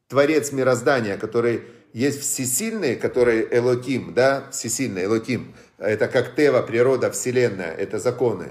творец 0.10 0.52
мироздания, 0.52 1.18
который 1.18 1.64
есть 1.94 2.20
всесильный, 2.20 2.98
который 2.98 3.48
Элотим, 3.50 4.14
да, 4.14 4.50
всесильный 4.52 5.06
Элотим. 5.06 5.56
Это 5.78 6.10
как 6.10 6.36
Тева, 6.36 6.62
природа, 6.62 7.10
вселенная, 7.10 7.74
это 7.74 7.98
законы. 7.98 8.50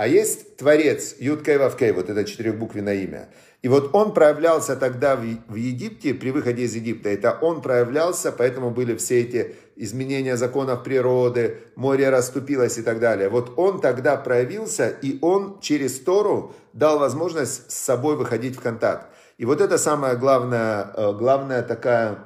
А 0.00 0.06
есть 0.06 0.56
Творец, 0.56 1.16
Юткей 1.18 1.58
Вавкей, 1.58 1.92
вот 1.92 2.08
это 2.08 2.24
четырехбуквенное 2.24 3.02
имя. 3.04 3.28
И 3.60 3.68
вот 3.68 3.94
он 3.94 4.14
проявлялся 4.14 4.74
тогда 4.74 5.14
в 5.14 5.54
Египте, 5.54 6.14
при 6.14 6.30
выходе 6.30 6.62
из 6.62 6.74
Египта. 6.74 7.10
Это 7.10 7.36
он 7.38 7.60
проявлялся, 7.60 8.32
поэтому 8.32 8.70
были 8.70 8.96
все 8.96 9.20
эти 9.20 9.56
изменения 9.76 10.38
законов 10.38 10.84
природы, 10.84 11.58
море 11.76 12.08
расступилось 12.08 12.78
и 12.78 12.82
так 12.82 12.98
далее. 12.98 13.28
Вот 13.28 13.52
он 13.58 13.82
тогда 13.82 14.16
проявился, 14.16 14.88
и 14.88 15.18
он 15.20 15.60
через 15.60 16.00
Тору 16.00 16.54
дал 16.72 16.98
возможность 16.98 17.70
с 17.70 17.74
собой 17.74 18.16
выходить 18.16 18.56
в 18.56 18.62
контакт. 18.62 19.06
И 19.36 19.44
вот 19.44 19.60
это 19.60 19.76
самая 19.76 20.16
главная, 20.16 20.94
э, 20.96 21.12
главная 21.12 21.60
такая 21.60 22.20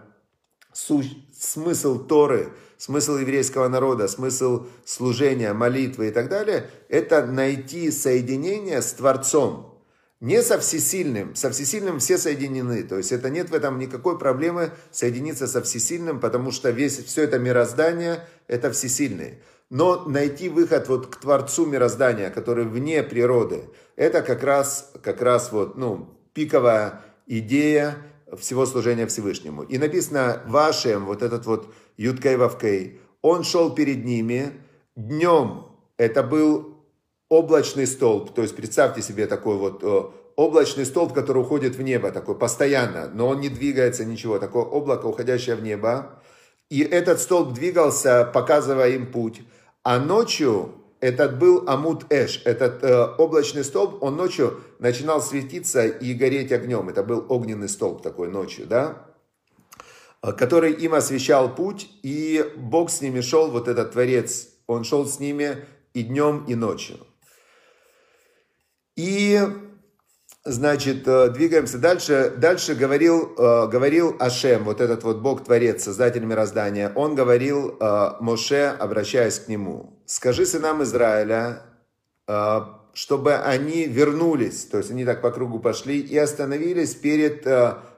суть, 0.73 1.11
смысл 1.37 2.07
Торы, 2.07 2.53
смысл 2.79 3.17
еврейского 3.17 3.69
народа, 3.69 4.09
смысл 4.09 4.67
служения, 4.85 5.53
молитвы 5.53 6.09
и 6.09 6.11
так 6.11 6.29
далее, 6.29 6.71
это 6.89 7.27
найти 7.27 7.91
соединение 7.91 8.83
с 8.83 8.93
Творцом, 8.93 9.75
не 10.21 10.43
со 10.43 10.59
всесильным. 10.59 11.35
Со 11.35 11.51
всесильным 11.51 11.99
все 11.99 12.17
соединены. 12.17 12.83
То 12.85 12.97
есть 12.97 13.13
это 13.13 13.29
нет 13.29 13.51
в 13.51 13.55
этом 13.55 13.79
никакой 13.79 14.19
проблемы 14.19 14.71
соединиться 14.91 15.47
со 15.47 15.61
всесильным, 15.61 16.19
потому 16.19 16.51
что 16.51 16.71
весь, 16.71 17.05
все 17.05 17.25
это 17.25 17.39
мироздание– 17.39 18.27
это 18.47 18.71
всесильный. 18.73 19.41
Но 19.69 20.05
найти 20.07 20.49
выход 20.49 20.89
вот 20.89 21.09
к 21.09 21.17
Творцу 21.17 21.67
мироздания, 21.67 22.31
который 22.31 22.65
вне 22.65 23.03
природы, 23.03 23.65
это 23.97 24.23
как 24.23 24.43
раз, 24.43 24.93
как 25.03 25.21
раз 25.21 25.53
вот, 25.53 25.77
ну, 25.77 26.09
пиковая 26.33 27.03
идея, 27.27 27.97
всего 28.39 28.67
служения 28.67 29.07
Всевышнему. 29.07 29.63
И 29.63 29.79
написано 29.79 30.43
«Вашем», 30.47 31.07
вот 31.07 31.23
этот 31.23 31.47
вот 31.47 31.73
Юткей 31.97 32.37
Вавкей, 32.37 33.01
он 33.23 33.45
шел 33.45 33.75
перед 33.75 34.05
ними, 34.05 34.53
днем 34.97 35.67
это 35.97 36.23
был 36.23 36.75
облачный 37.29 37.87
столб, 37.87 38.35
то 38.35 38.43
есть 38.43 38.55
представьте 38.55 39.03
себе 39.03 39.27
такой 39.27 39.57
вот 39.57 39.83
э, 39.83 40.03
облачный 40.37 40.85
столб, 40.85 41.13
который 41.13 41.43
уходит 41.43 41.77
в 41.77 41.83
небо, 41.83 42.11
такой 42.11 42.37
постоянно, 42.37 43.09
но 43.13 43.29
он 43.29 43.41
не 43.41 43.49
двигается, 43.49 44.05
ничего, 44.05 44.39
такое 44.39 44.63
облако, 44.65 45.07
уходящее 45.07 45.57
в 45.57 45.63
небо. 45.63 46.21
И 46.71 46.81
этот 46.81 47.21
столб 47.21 47.53
двигался, 47.53 48.25
показывая 48.25 48.91
им 48.91 49.11
путь. 49.11 49.43
А 49.83 49.99
ночью 49.99 50.73
этот 51.05 51.39
был 51.39 51.69
Амут 51.69 52.07
Эш, 52.11 52.41
этот 52.47 52.83
э, 52.83 53.15
облачный 53.19 53.63
столб, 53.63 54.03
он 54.03 54.17
ночью 54.17 54.65
начинал 54.79 55.21
светиться 55.21 55.87
и 55.87 56.15
гореть 56.15 56.51
огнем. 56.51 56.89
Это 56.89 57.03
был 57.03 57.27
огненный 57.29 57.69
столб 57.69 58.01
такой 58.01 58.29
ночью, 58.29 58.67
да? 58.67 59.05
Э, 60.23 60.33
который 60.33 60.73
им 60.73 60.95
освещал 60.95 61.55
путь, 61.55 61.91
и 62.03 62.51
Бог 62.57 62.89
с 62.89 63.03
ними 63.03 63.21
шел, 63.21 63.51
вот 63.51 63.69
этот 63.69 63.93
Творец, 63.93 64.49
он 64.67 64.85
шел 64.85 65.05
с 65.05 65.21
ними 65.21 65.67
и 65.93 66.05
днем, 66.05 66.47
и 66.49 66.55
ночью. 66.55 66.97
И 68.97 69.43
Значит, 70.47 71.09
э, 71.09 71.31
двигаемся 71.31 71.79
дальше. 71.79 72.35
Дальше 72.37 72.75
говорил, 72.75 73.35
э, 73.35 73.67
говорил 73.67 74.15
Ашем, 74.19 74.65
вот 74.65 74.83
этот 74.83 75.03
вот 75.03 75.21
Бог-творец, 75.21 75.85
создатель 75.85 76.23
мироздания. 76.23 76.93
Он 76.95 77.15
говорил 77.15 77.79
э, 77.81 78.11
Моше, 78.21 78.77
обращаясь 78.79 79.39
к 79.39 79.49
нему. 79.49 79.99
«Скажи 80.05 80.45
сынам 80.45 80.83
Израиля, 80.83 81.63
чтобы 82.93 83.37
они 83.37 83.87
вернулись». 83.87 84.67
То 84.67 84.79
есть 84.79 84.91
они 84.91 85.07
так 85.07 85.23
по 85.23 85.31
кругу 85.31 85.61
пошли 85.61 85.99
и 85.99 86.19
остановились 86.19 86.95
перед 86.95 87.47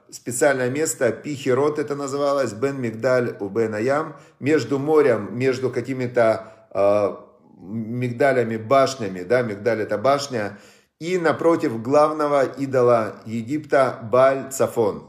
специальное 0.09 0.69
место, 0.69 1.11
Пихерот 1.11 1.79
это 1.79 1.95
называлось, 1.95 2.53
Бен 2.53 2.79
Мигдаль 2.79 3.35
у 3.41 3.49
Бен 3.49 3.75
Аям, 3.75 4.15
между 4.39 4.79
морем, 4.79 5.37
между 5.37 5.69
какими-то 5.69 6.53
мигдалями, 7.59 8.55
башнями, 8.55 9.23
да, 9.23 9.41
мигдаль 9.41 9.81
это 9.81 9.97
башня, 9.97 10.57
и 10.99 11.17
напротив 11.17 11.81
главного 11.81 12.43
идола 12.43 13.21
Египта 13.25 13.99
Баль 14.11 14.49
Цафон. 14.51 15.03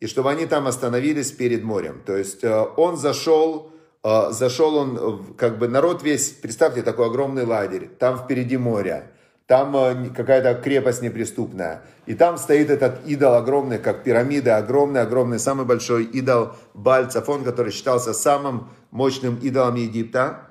И 0.00 0.06
чтобы 0.06 0.30
они 0.30 0.46
там 0.46 0.66
остановились 0.66 1.30
перед 1.30 1.62
морем. 1.62 2.02
То 2.04 2.16
есть 2.16 2.42
э, 2.42 2.66
он 2.76 2.96
зашел, 2.96 3.70
э, 4.02 4.30
зашел 4.30 4.76
он, 4.76 5.34
как 5.34 5.58
бы 5.58 5.68
народ 5.68 6.02
весь, 6.02 6.30
представьте, 6.30 6.82
такой 6.82 7.06
огромный 7.06 7.44
лагерь, 7.44 7.88
там 8.00 8.18
впереди 8.18 8.56
море, 8.56 9.12
там 9.46 9.76
э, 9.76 10.08
какая-то 10.08 10.60
крепость 10.60 11.02
неприступная. 11.02 11.82
И 12.06 12.14
там 12.14 12.36
стоит 12.36 12.68
этот 12.68 13.06
идол 13.06 13.34
огромный, 13.34 13.78
как 13.78 14.02
пирамида, 14.02 14.56
огромный-огромный, 14.56 15.38
самый 15.38 15.66
большой 15.66 16.04
идол 16.04 16.56
Баль 16.74 17.08
Цафон, 17.08 17.44
который 17.44 17.70
считался 17.70 18.12
самым 18.12 18.70
мощным 18.90 19.36
идолом 19.36 19.76
Египта 19.76 20.48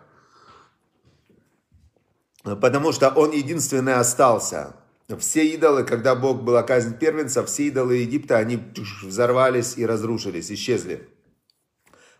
потому 2.43 2.91
что 2.91 3.09
он 3.09 3.31
единственный 3.31 3.95
остался. 3.95 4.75
Все 5.19 5.45
идолы, 5.45 5.83
когда 5.83 6.15
Бог 6.15 6.41
была 6.41 6.63
казнь 6.63 6.97
первенца, 6.97 7.45
все 7.45 7.67
идолы 7.67 7.97
Египта, 7.97 8.37
они 8.37 8.59
взорвались 9.03 9.77
и 9.77 9.85
разрушились, 9.85 10.51
исчезли. 10.51 11.07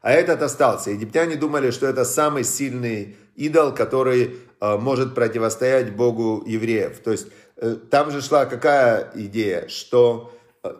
А 0.01 0.11
этот 0.11 0.41
остался. 0.41 0.91
Египтяне 0.91 1.35
думали, 1.35 1.71
что 1.71 1.85
это 1.87 2.03
самый 2.05 2.43
сильный 2.43 3.15
идол, 3.35 3.73
который 3.73 4.37
э, 4.59 4.77
может 4.77 5.15
противостоять 5.15 5.95
Богу 5.95 6.43
евреев. 6.45 6.99
То 6.99 7.11
есть 7.11 7.27
э, 7.57 7.77
там 7.89 8.11
же 8.11 8.21
шла 8.21 8.45
какая 8.45 9.11
идея, 9.15 9.67
что 9.67 10.33
э, 10.63 10.73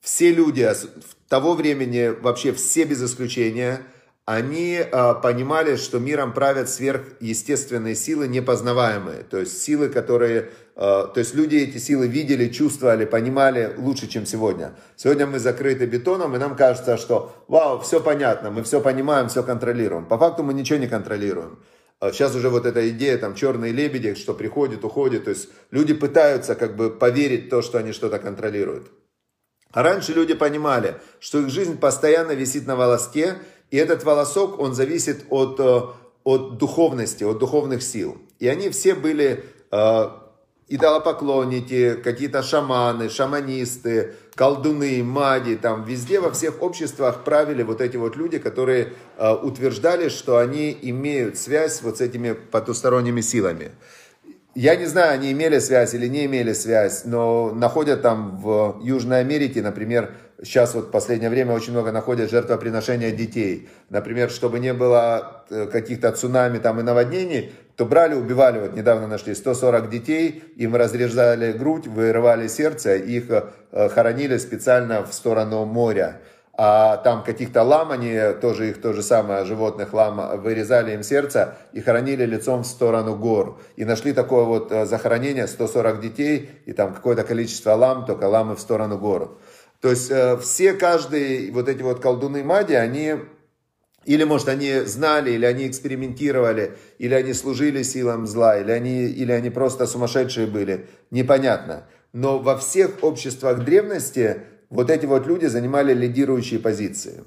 все 0.00 0.30
люди 0.30 0.70
того 1.28 1.54
времени, 1.54 2.08
вообще 2.08 2.52
все 2.52 2.84
без 2.84 3.02
исключения– 3.02 3.82
они 4.26 4.76
э, 4.80 5.14
понимали, 5.22 5.76
что 5.76 5.98
миром 5.98 6.32
правят 6.32 6.70
сверхъестественные 6.70 7.94
силы, 7.94 8.26
непознаваемые. 8.26 9.22
То 9.24 9.38
есть 9.38 9.62
силы, 9.62 9.90
которые... 9.90 10.50
Э, 10.76 11.08
то 11.12 11.14
есть 11.16 11.34
люди 11.34 11.56
эти 11.56 11.76
силы 11.76 12.06
видели, 12.06 12.48
чувствовали, 12.48 13.04
понимали 13.04 13.74
лучше, 13.76 14.06
чем 14.06 14.24
сегодня. 14.24 14.72
Сегодня 14.96 15.26
мы 15.26 15.38
закрыты 15.38 15.84
бетоном, 15.84 16.34
и 16.34 16.38
нам 16.38 16.56
кажется, 16.56 16.96
что 16.96 17.34
вау, 17.48 17.80
все 17.80 18.00
понятно, 18.00 18.50
мы 18.50 18.62
все 18.62 18.80
понимаем, 18.80 19.28
все 19.28 19.42
контролируем. 19.42 20.06
По 20.06 20.16
факту 20.16 20.42
мы 20.42 20.54
ничего 20.54 20.78
не 20.78 20.88
контролируем. 20.88 21.58
Сейчас 22.00 22.34
уже 22.34 22.48
вот 22.48 22.66
эта 22.66 22.88
идея, 22.90 23.18
там, 23.18 23.34
черные 23.34 23.72
лебеди, 23.72 24.14
что 24.14 24.34
приходят, 24.34 24.84
уходят. 24.84 25.24
То 25.24 25.30
есть 25.30 25.48
люди 25.70 25.94
пытаются 25.94 26.54
как 26.54 26.76
бы 26.76 26.90
поверить 26.90 27.46
в 27.46 27.50
то, 27.50 27.62
что 27.62 27.78
они 27.78 27.92
что-то 27.92 28.18
контролируют. 28.18 28.90
А 29.74 29.82
раньше 29.82 30.12
люди 30.12 30.34
понимали, 30.34 30.94
что 31.18 31.40
их 31.40 31.50
жизнь 31.50 31.78
постоянно 31.78 32.32
висит 32.32 32.66
на 32.66 32.76
волоске, 32.76 33.34
и 33.74 33.76
этот 33.76 34.04
волосок, 34.04 34.60
он 34.60 34.72
зависит 34.72 35.24
от, 35.30 35.58
э, 35.58 35.80
от 36.22 36.58
духовности, 36.58 37.24
от 37.24 37.40
духовных 37.40 37.82
сил. 37.82 38.18
И 38.38 38.46
они 38.46 38.70
все 38.70 38.94
были 38.94 39.42
э, 39.72 40.08
идолопоклонники, 40.68 41.94
какие-то 41.94 42.44
шаманы, 42.44 43.08
шаманисты, 43.08 44.14
колдуны, 44.36 45.02
маги, 45.02 45.56
там 45.56 45.82
везде 45.82 46.20
во 46.20 46.30
всех 46.30 46.62
обществах 46.62 47.24
правили 47.24 47.64
вот 47.64 47.80
эти 47.80 47.96
вот 47.96 48.14
люди, 48.14 48.38
которые 48.38 48.92
э, 49.16 49.34
утверждали, 49.34 50.08
что 50.08 50.38
они 50.38 50.78
имеют 50.82 51.36
связь 51.36 51.82
вот 51.82 51.98
с 51.98 52.00
этими 52.00 52.30
потусторонними 52.30 53.22
силами. 53.22 53.72
Я 54.54 54.76
не 54.76 54.86
знаю, 54.86 55.14
они 55.14 55.32
имели 55.32 55.58
связь 55.58 55.94
или 55.94 56.06
не 56.06 56.26
имели 56.26 56.52
связь, 56.52 57.04
но 57.04 57.50
находят 57.52 58.02
там 58.02 58.40
в 58.40 58.78
Южной 58.84 59.18
Америке, 59.18 59.62
например, 59.62 60.14
сейчас 60.42 60.74
вот 60.74 60.86
в 60.86 60.90
последнее 60.90 61.30
время 61.30 61.52
очень 61.52 61.72
много 61.72 61.92
находят 61.92 62.30
жертвоприношения 62.30 63.10
детей. 63.10 63.68
Например, 63.90 64.30
чтобы 64.30 64.58
не 64.58 64.72
было 64.72 65.44
э, 65.50 65.66
каких-то 65.66 66.12
цунами 66.12 66.58
там 66.58 66.80
и 66.80 66.82
наводнений, 66.82 67.52
то 67.76 67.86
брали, 67.86 68.14
убивали, 68.14 68.60
вот 68.60 68.74
недавно 68.74 69.06
нашли 69.06 69.34
140 69.34 69.90
детей, 69.90 70.44
им 70.56 70.76
разрезали 70.76 71.52
грудь, 71.52 71.86
вырывали 71.86 72.48
сердце, 72.48 72.96
их 72.96 73.30
э, 73.30 73.88
хоронили 73.88 74.38
специально 74.38 75.04
в 75.04 75.12
сторону 75.12 75.64
моря 75.64 76.20
а 76.56 76.98
там 76.98 77.24
каких-то 77.24 77.62
лам, 77.62 77.90
они 77.90 78.16
тоже 78.40 78.70
их 78.70 78.80
то 78.80 78.92
же 78.92 79.02
самое, 79.02 79.44
животных 79.44 79.92
лам, 79.92 80.40
вырезали 80.40 80.94
им 80.94 81.02
сердце 81.02 81.56
и 81.72 81.80
хоронили 81.80 82.24
лицом 82.24 82.62
в 82.62 82.66
сторону 82.66 83.16
гор. 83.16 83.58
И 83.76 83.84
нашли 83.84 84.12
такое 84.12 84.44
вот 84.44 84.70
э, 84.70 84.86
захоронение, 84.86 85.48
140 85.48 86.00
детей, 86.00 86.50
и 86.66 86.72
там 86.72 86.94
какое-то 86.94 87.24
количество 87.24 87.72
лам, 87.72 88.06
только 88.06 88.26
ламы 88.26 88.54
в 88.54 88.60
сторону 88.60 88.98
гор. 88.98 89.36
То 89.84 89.90
есть 89.90 90.10
э, 90.10 90.38
все, 90.38 90.72
каждые 90.72 91.52
вот 91.52 91.68
эти 91.68 91.82
вот 91.82 92.00
колдуны 92.00 92.42
мади, 92.42 92.72
они 92.72 93.16
или, 94.06 94.24
может, 94.24 94.48
они 94.48 94.80
знали, 94.86 95.32
или 95.32 95.44
они 95.44 95.68
экспериментировали, 95.68 96.78
или 96.96 97.12
они 97.12 97.34
служили 97.34 97.82
силам 97.82 98.26
зла, 98.26 98.56
или 98.56 98.70
они, 98.70 99.04
или 99.04 99.30
они 99.30 99.50
просто 99.50 99.86
сумасшедшие 99.86 100.46
были, 100.46 100.86
непонятно. 101.10 101.86
Но 102.14 102.38
во 102.38 102.56
всех 102.56 103.04
обществах 103.04 103.62
древности 103.62 104.38
вот 104.70 104.88
эти 104.88 105.04
вот 105.04 105.26
люди 105.26 105.44
занимали 105.44 105.92
лидирующие 105.92 106.60
позиции. 106.60 107.22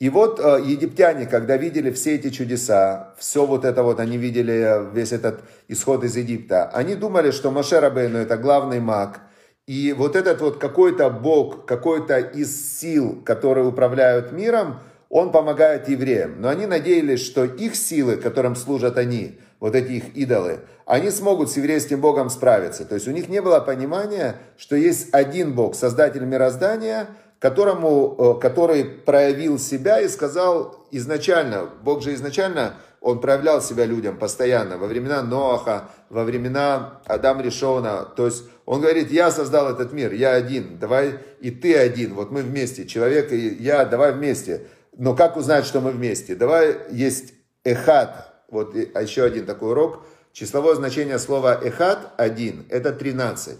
И 0.00 0.10
вот 0.10 0.40
э, 0.40 0.62
египтяне, 0.66 1.26
когда 1.26 1.56
видели 1.56 1.92
все 1.92 2.16
эти 2.16 2.30
чудеса, 2.30 3.14
все 3.20 3.46
вот 3.46 3.64
это 3.64 3.84
вот, 3.84 4.00
они 4.00 4.18
видели 4.18 4.92
весь 4.92 5.12
этот 5.12 5.44
исход 5.68 6.02
из 6.02 6.16
Египта, 6.16 6.68
они 6.70 6.96
думали, 6.96 7.30
что 7.30 7.52
Моше 7.52 7.78
Рабейну 7.78 8.18
это 8.18 8.36
главный 8.36 8.80
маг, 8.80 9.20
и 9.66 9.94
вот 9.96 10.14
этот 10.14 10.40
вот 10.40 10.58
какой-то 10.58 11.08
бог, 11.08 11.64
какой-то 11.64 12.18
из 12.18 12.78
сил, 12.78 13.22
которые 13.24 13.66
управляют 13.66 14.30
миром, 14.30 14.80
он 15.08 15.32
помогает 15.32 15.88
евреям. 15.88 16.40
Но 16.40 16.48
они 16.48 16.66
надеялись, 16.66 17.24
что 17.24 17.44
их 17.44 17.74
силы, 17.74 18.16
которым 18.16 18.56
служат 18.56 18.98
они, 18.98 19.38
вот 19.60 19.74
эти 19.74 19.92
их 19.92 20.16
идолы, 20.16 20.60
они 20.84 21.10
смогут 21.10 21.50
с 21.50 21.56
еврейским 21.56 22.00
Богом 22.00 22.28
справиться. 22.28 22.84
То 22.84 22.96
есть 22.96 23.08
у 23.08 23.10
них 23.10 23.28
не 23.28 23.40
было 23.40 23.60
понимания, 23.60 24.36
что 24.58 24.76
есть 24.76 25.08
один 25.12 25.54
Бог, 25.54 25.74
Создатель 25.76 26.24
мироздания, 26.24 27.08
которому, 27.38 28.16
э, 28.18 28.40
который 28.40 28.84
проявил 28.84 29.58
себя 29.58 30.00
и 30.00 30.08
сказал 30.08 30.86
изначально, 30.90 31.70
Бог 31.82 32.02
же 32.02 32.12
изначально, 32.14 32.74
он 33.04 33.20
проявлял 33.20 33.60
себя 33.60 33.84
людям 33.84 34.16
постоянно, 34.16 34.78
во 34.78 34.86
времена 34.86 35.22
Ноаха, 35.22 35.90
во 36.08 36.24
времена 36.24 37.00
Адам 37.06 37.40
Ришона. 37.40 38.04
То 38.16 38.26
есть 38.26 38.44
он 38.64 38.80
говорит, 38.80 39.10
я 39.10 39.30
создал 39.30 39.70
этот 39.70 39.92
мир, 39.92 40.12
я 40.12 40.32
один, 40.32 40.78
давай 40.78 41.18
и 41.40 41.50
ты 41.50 41.76
один, 41.76 42.14
вот 42.14 42.30
мы 42.30 42.42
вместе, 42.42 42.86
человек 42.86 43.30
и 43.30 43.38
я, 43.60 43.84
давай 43.84 44.12
вместе. 44.12 44.68
Но 44.96 45.14
как 45.14 45.36
узнать, 45.36 45.66
что 45.66 45.80
мы 45.80 45.90
вместе? 45.90 46.34
Давай 46.34 46.76
есть 46.90 47.34
эхат, 47.62 48.32
вот 48.50 48.74
а 48.94 49.02
еще 49.02 49.24
один 49.24 49.46
такой 49.46 49.70
урок– 49.70 50.02
Числовое 50.34 50.74
значение 50.74 51.20
слова 51.20 51.54
эхат 51.62 52.10
один– 52.16 52.66
это 52.68 52.92
13. 52.92 53.56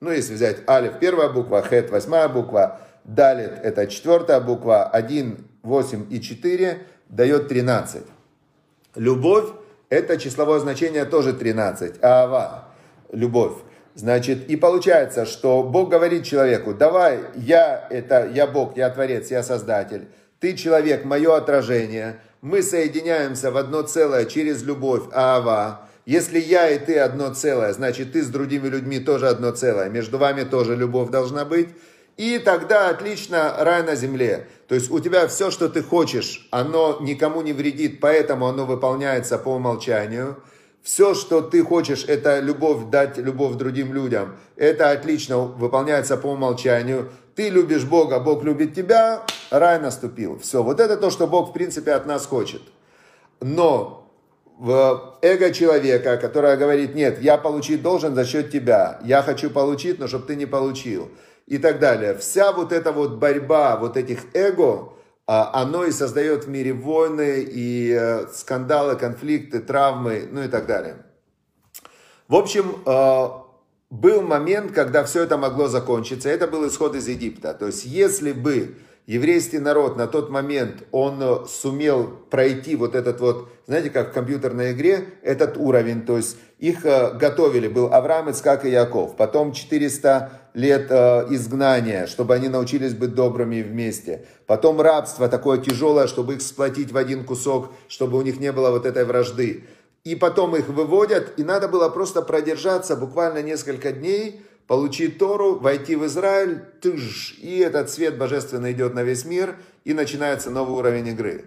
Ну, 0.00 0.10
если 0.10 0.32
взять 0.32 0.66
алиф– 0.66 0.98
первая 1.00 1.28
буква, 1.28 1.62
хет– 1.62 1.90
восьмая 1.92 2.28
буква, 2.30 2.80
далит– 3.04 3.52
это 3.62 3.86
четвертая 3.86 4.40
буква, 4.40 4.84
1, 4.84 5.46
8 5.62 6.06
и 6.08 6.22
4 6.22 6.86
дает 7.10 7.48
13. 7.48 8.04
Любовь– 8.98 9.50
это 9.90 10.18
числовое 10.18 10.58
значение 10.58 11.04
тоже 11.04 11.32
13. 11.32 12.02
Ава– 12.02 12.68
любовь. 13.12 13.54
Значит, 13.94 14.50
и 14.50 14.56
получается, 14.56 15.24
что 15.24 15.62
Бог 15.62 15.88
говорит 15.88 16.24
человеку, 16.24 16.74
давай, 16.74 17.20
я 17.36 17.86
это, 17.90 18.28
я 18.32 18.46
Бог, 18.48 18.76
я 18.76 18.90
Творец, 18.90 19.30
я 19.30 19.42
Создатель, 19.42 20.08
ты 20.40 20.54
человек, 20.54 21.04
мое 21.04 21.36
отражение, 21.36 22.20
мы 22.40 22.62
соединяемся 22.62 23.50
в 23.52 23.56
одно 23.56 23.82
целое 23.82 24.24
через 24.24 24.62
любовь, 24.62 25.04
Ава. 25.12 25.88
Если 26.04 26.40
я 26.40 26.68
и 26.68 26.78
ты 26.78 26.98
одно 26.98 27.32
целое, 27.34 27.72
значит 27.72 28.12
ты 28.12 28.22
с 28.22 28.28
другими 28.28 28.66
людьми 28.66 28.98
тоже 28.98 29.28
одно 29.28 29.52
целое, 29.52 29.88
между 29.88 30.18
вами 30.18 30.42
тоже 30.42 30.74
любовь 30.74 31.10
должна 31.10 31.44
быть. 31.44 31.68
И 32.18 32.40
тогда 32.40 32.88
отлично 32.88 33.54
рай 33.60 33.84
на 33.84 33.94
земле. 33.94 34.48
То 34.66 34.74
есть 34.74 34.90
у 34.90 34.98
тебя 34.98 35.28
все, 35.28 35.52
что 35.52 35.68
ты 35.68 35.84
хочешь, 35.84 36.48
оно 36.50 36.98
никому 37.00 37.42
не 37.42 37.52
вредит, 37.52 38.00
поэтому 38.00 38.48
оно 38.48 38.66
выполняется 38.66 39.38
по 39.38 39.50
умолчанию. 39.50 40.36
Все, 40.82 41.14
что 41.14 41.40
ты 41.40 41.62
хочешь, 41.62 42.04
это 42.08 42.40
любовь, 42.40 42.90
дать 42.90 43.18
любовь 43.18 43.54
другим 43.54 43.94
людям. 43.94 44.36
Это 44.56 44.90
отлично 44.90 45.38
выполняется 45.38 46.16
по 46.16 46.26
умолчанию. 46.26 47.08
Ты 47.36 47.50
любишь 47.50 47.84
Бога, 47.84 48.18
Бог 48.18 48.42
любит 48.42 48.74
тебя, 48.74 49.22
рай 49.50 49.78
наступил. 49.78 50.40
Все, 50.40 50.64
вот 50.64 50.80
это 50.80 50.96
то, 50.96 51.10
что 51.10 51.28
Бог 51.28 51.50
в 51.50 51.52
принципе 51.52 51.92
от 51.92 52.04
нас 52.06 52.26
хочет. 52.26 52.62
Но 53.40 54.10
в 54.58 55.18
эго 55.22 55.52
человека, 55.52 56.16
которое 56.16 56.56
говорит, 56.56 56.96
нет, 56.96 57.22
я 57.22 57.38
получить 57.38 57.80
должен 57.80 58.16
за 58.16 58.24
счет 58.24 58.50
тебя, 58.50 58.98
я 59.04 59.22
хочу 59.22 59.50
получить, 59.50 60.00
но 60.00 60.08
чтобы 60.08 60.26
ты 60.26 60.34
не 60.34 60.46
получил 60.46 61.10
и 61.48 61.56
так 61.56 61.80
далее. 61.80 62.14
Вся 62.14 62.52
вот 62.52 62.72
эта 62.72 62.92
вот 62.92 63.12
борьба 63.12 63.76
вот 63.76 63.96
этих 63.96 64.34
эго, 64.34 64.92
а, 65.26 65.50
оно 65.62 65.84
и 65.84 65.90
создает 65.90 66.44
в 66.44 66.48
мире 66.48 66.74
войны 66.74 67.40
и 67.40 67.90
э, 67.90 68.26
скандалы, 68.32 68.96
конфликты, 68.96 69.60
травмы, 69.60 70.28
ну 70.30 70.42
и 70.42 70.48
так 70.48 70.66
далее. 70.66 71.06
В 72.28 72.34
общем, 72.34 72.76
э, 72.84 73.28
был 73.90 74.20
момент, 74.20 74.72
когда 74.72 75.04
все 75.04 75.22
это 75.22 75.38
могло 75.38 75.68
закончиться. 75.68 76.28
Это 76.28 76.46
был 76.46 76.66
исход 76.68 76.94
из 76.94 77.08
Египта. 77.08 77.54
То 77.54 77.66
есть, 77.66 77.86
если 77.86 78.32
бы 78.32 78.76
еврейский 79.08 79.58
народ 79.58 79.96
на 79.96 80.06
тот 80.06 80.30
момент, 80.30 80.84
он 80.92 81.20
э, 81.20 81.46
сумел 81.48 82.08
пройти 82.30 82.76
вот 82.76 82.94
этот 82.94 83.20
вот, 83.20 83.48
знаете, 83.66 83.90
как 83.90 84.10
в 84.10 84.12
компьютерной 84.12 84.72
игре, 84.72 85.06
этот 85.22 85.56
уровень, 85.56 86.02
то 86.02 86.16
есть 86.18 86.36
их 86.58 86.82
готовили, 86.82 87.68
был 87.68 87.92
Авраам, 87.92 88.30
Ицкак 88.30 88.64
и 88.64 88.70
Яков, 88.70 89.16
потом 89.16 89.52
400 89.52 90.30
лет 90.54 90.88
э, 90.90 91.26
изгнания, 91.30 92.06
чтобы 92.06 92.34
они 92.34 92.48
научились 92.48 92.92
быть 92.92 93.14
добрыми 93.14 93.62
вместе. 93.62 94.26
Потом 94.46 94.80
рабство 94.80 95.28
такое 95.28 95.58
тяжелое, 95.58 96.06
чтобы 96.06 96.34
их 96.34 96.42
сплотить 96.42 96.92
в 96.92 96.96
один 96.96 97.24
кусок, 97.24 97.72
чтобы 97.88 98.18
у 98.18 98.22
них 98.22 98.40
не 98.40 98.52
было 98.52 98.70
вот 98.70 98.84
этой 98.84 99.04
вражды. 99.04 99.64
И 100.04 100.16
потом 100.16 100.56
их 100.56 100.68
выводят, 100.68 101.34
и 101.38 101.44
надо 101.44 101.68
было 101.68 101.88
просто 101.88 102.22
продержаться 102.22 102.96
буквально 102.96 103.42
несколько 103.42 103.92
дней, 103.92 104.42
получить 104.68 105.18
Тору, 105.18 105.58
войти 105.58 105.96
в 105.96 106.06
Израиль, 106.06 106.60
тыж, 106.80 107.36
и 107.40 107.58
этот 107.58 107.90
свет 107.90 108.18
божественный 108.18 108.72
идет 108.72 108.94
на 108.94 109.02
весь 109.02 109.24
мир, 109.24 109.56
и 109.84 109.94
начинается 109.94 110.50
новый 110.50 110.78
уровень 110.78 111.08
игры. 111.08 111.46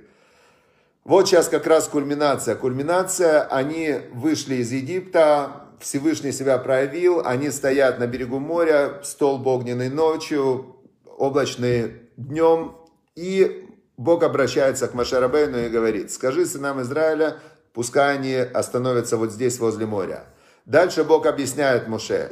Вот 1.06 1.28
сейчас 1.28 1.48
как 1.48 1.66
раз 1.68 1.88
кульминация. 1.88 2.56
Кульминация, 2.56 3.44
они 3.44 3.96
вышли 4.12 4.56
из 4.56 4.72
Египта, 4.72 5.68
Всевышний 5.80 6.32
себя 6.32 6.58
проявил, 6.58 7.22
они 7.24 7.52
стоят 7.52 8.00
на 8.00 8.08
берегу 8.08 8.40
моря, 8.40 9.02
столб 9.04 9.46
огненный 9.46 9.90
ночью, 9.90 10.76
облачный 11.06 11.94
днем, 12.18 12.76
и 13.16 13.68
Бог 13.98 14.24
обращается 14.24 14.88
к 14.88 14.96
Машарабейну 14.96 15.60
и 15.60 15.70
говорит, 15.70 16.12
скажи 16.12 16.46
сынам 16.48 16.82
Израиля, 16.82 17.38
пускай 17.74 18.16
они 18.16 18.36
остановятся 18.36 19.18
вот 19.18 19.32
здесь, 19.32 19.60
возле 19.60 19.86
моря. 19.86 20.26
Дальше 20.66 21.04
Бог 21.04 21.28
объясняет 21.28 21.88
Моше, 21.88 22.32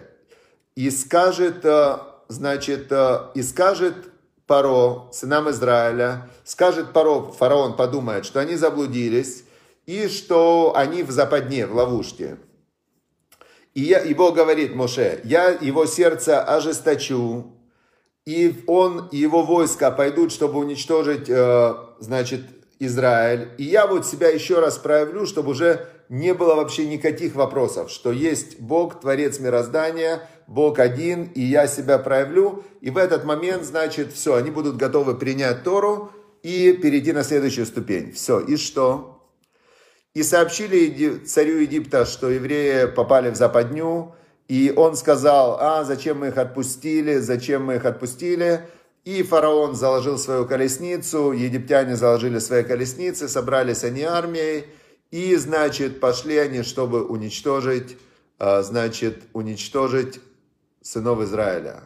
и 0.79 0.91
скажет, 0.91 1.65
э, 1.65 1.97
значит, 2.29 2.89
э, 2.89 3.31
и 3.35 3.41
скажет 3.41 3.95
Паро, 4.47 5.09
сынам 5.11 5.49
Израиля, 5.49 6.29
скажет 6.45 6.93
Паро, 6.93 7.33
фараон 7.33 7.75
подумает, 7.75 8.25
что 8.25 8.39
они 8.39 8.55
заблудились, 8.55 9.43
и 9.85 10.07
что 10.07 10.71
они 10.77 11.03
в 11.03 11.11
западне, 11.11 11.67
в 11.67 11.75
ловушке. 11.75 12.37
И, 13.73 13.81
я, 13.81 13.99
и 13.99 14.13
Бог 14.13 14.35
говорит 14.35 14.73
Моше, 14.73 15.19
я 15.25 15.49
его 15.49 15.85
сердце 15.85 16.41
ожесточу, 16.41 17.51
и 18.25 18.63
он 18.65 19.09
и 19.11 19.17
его 19.17 19.43
войска 19.43 19.91
пойдут, 19.91 20.31
чтобы 20.31 20.59
уничтожить, 20.59 21.27
э, 21.27 21.73
значит, 21.99 22.43
Израиль. 22.79 23.49
И 23.57 23.63
я 23.63 23.85
вот 23.85 24.05
себя 24.05 24.29
еще 24.29 24.59
раз 24.59 24.77
проявлю, 24.77 25.25
чтобы 25.25 25.51
уже 25.51 25.87
не 26.07 26.33
было 26.33 26.55
вообще 26.55 26.87
никаких 26.87 27.35
вопросов, 27.35 27.91
что 27.91 28.11
есть 28.11 28.59
Бог, 28.59 29.01
Творец 29.01 29.39
мироздания, 29.39 30.27
Бог 30.47 30.79
один, 30.79 31.25
и 31.35 31.41
я 31.41 31.67
себя 31.67 31.99
проявлю. 31.99 32.63
И 32.81 32.89
в 32.89 32.97
этот 32.97 33.25
момент, 33.25 33.63
значит, 33.63 34.13
все, 34.13 34.35
они 34.35 34.49
будут 34.49 34.77
готовы 34.77 35.15
принять 35.15 35.63
Тору 35.63 36.11
и 36.41 36.73
перейти 36.73 37.11
на 37.11 37.23
следующую 37.23 37.65
ступень. 37.65 38.13
Все, 38.13 38.39
и 38.39 38.57
что? 38.57 39.27
И 40.15 40.23
сообщили 40.23 41.19
царю 41.25 41.59
Египта, 41.59 42.05
что 42.05 42.29
евреи 42.29 42.87
попали 42.87 43.29
в 43.29 43.35
западню, 43.35 44.15
и 44.47 44.73
он 44.75 44.95
сказал, 44.95 45.57
а 45.59 45.83
зачем 45.83 46.21
мы 46.21 46.29
их 46.29 46.37
отпустили, 46.37 47.17
зачем 47.17 47.65
мы 47.65 47.75
их 47.75 47.85
отпустили. 47.85 48.61
И 49.09 49.23
фараон 49.23 49.73
заложил 49.73 50.19
свою 50.19 50.45
колесницу, 50.45 51.31
египтяне 51.31 51.95
заложили 51.95 52.37
свои 52.37 52.63
колесницы, 52.63 53.27
собрались 53.27 53.83
они 53.83 54.03
армией, 54.03 54.67
и, 55.09 55.35
значит, 55.35 55.99
пошли 55.99 56.37
они, 56.37 56.61
чтобы 56.61 57.03
уничтожить, 57.03 57.97
а, 58.37 58.61
значит, 58.61 59.23
уничтожить 59.33 60.19
сынов 60.83 61.21
Израиля. 61.21 61.85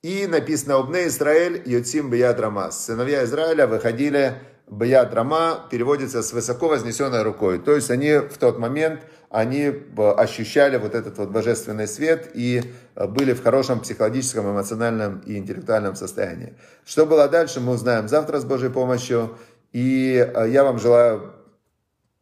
И 0.00 0.26
написано, 0.26 0.76
обне 0.76 1.08
Израиль, 1.08 1.62
Йоцим 1.66 2.08
Бияд 2.08 2.40
Рамас. 2.40 2.82
Сыновья 2.82 3.24
Израиля 3.24 3.66
выходили 3.66 4.40
Бьяд 4.72 5.12
Рама 5.12 5.66
переводится 5.70 6.22
с 6.22 6.32
высоко 6.32 6.68
вознесенной 6.68 7.22
рукой. 7.22 7.58
То 7.58 7.72
есть 7.72 7.90
они 7.90 8.16
в 8.16 8.38
тот 8.38 8.58
момент, 8.58 9.02
они 9.28 9.64
э, 9.64 10.10
ощущали 10.16 10.78
вот 10.78 10.94
этот 10.94 11.18
вот 11.18 11.28
божественный 11.28 11.86
свет 11.86 12.30
и 12.32 12.62
э, 12.94 13.06
были 13.06 13.34
в 13.34 13.42
хорошем 13.42 13.80
психологическом, 13.80 14.50
эмоциональном 14.50 15.18
и 15.26 15.36
интеллектуальном 15.36 15.94
состоянии. 15.94 16.54
Что 16.86 17.04
было 17.04 17.28
дальше, 17.28 17.60
мы 17.60 17.72
узнаем 17.72 18.08
завтра 18.08 18.40
с 18.40 18.46
Божьей 18.46 18.70
помощью. 18.70 19.36
И 19.72 20.16
э, 20.16 20.48
я 20.48 20.64
вам 20.64 20.78
желаю 20.78 21.34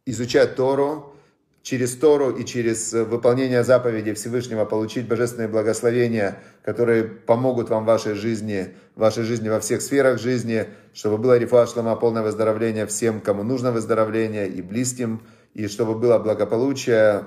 изучать 0.05 0.57
Тору, 0.57 1.10
через 1.63 1.95
Тору 1.97 2.31
и 2.31 2.45
через 2.45 2.93
выполнение 2.93 3.65
заповедей 3.65 4.15
Всевышнего 4.15 4.65
получить 4.65 5.07
божественные 5.07 5.49
благословения, 5.49 6.43
которые 6.63 7.05
помогут 7.05 7.69
вам 7.69 7.85
в 7.85 7.87
вашей 7.87 8.15
жизни, 8.15 8.75
в 8.97 9.01
вашей 9.01 9.25
жизни 9.25 9.49
во 9.49 9.61
всех 9.61 9.83
сферах 9.83 10.19
жизни, 10.19 10.67
чтобы 10.95 11.19
было 11.19 11.37
рифа 11.37 11.67
шлама, 11.67 11.97
полное 11.97 12.23
выздоровление 12.23 12.87
всем, 12.87 13.21
кому 13.21 13.43
нужно 13.43 13.73
выздоровление, 13.73 14.49
и 14.49 14.63
близким, 14.63 15.23
и 15.55 15.67
чтобы 15.69 15.95
было 15.95 16.19
благополучие, 16.19 17.25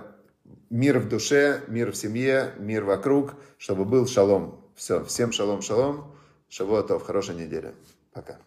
мир 0.70 1.00
в 1.00 1.08
душе, 1.08 1.62
мир 1.68 1.92
в 1.92 1.96
семье, 1.96 2.52
мир 2.58 2.84
вокруг, 2.84 3.36
чтобы 3.58 3.86
был 3.86 4.08
шалом. 4.08 4.60
Все, 4.76 5.04
всем 5.06 5.32
шалом, 5.32 5.62
шалом, 5.62 6.16
шавуатов, 6.50 7.04
хорошей 7.04 7.36
недели. 7.36 7.74
Пока. 8.12 8.40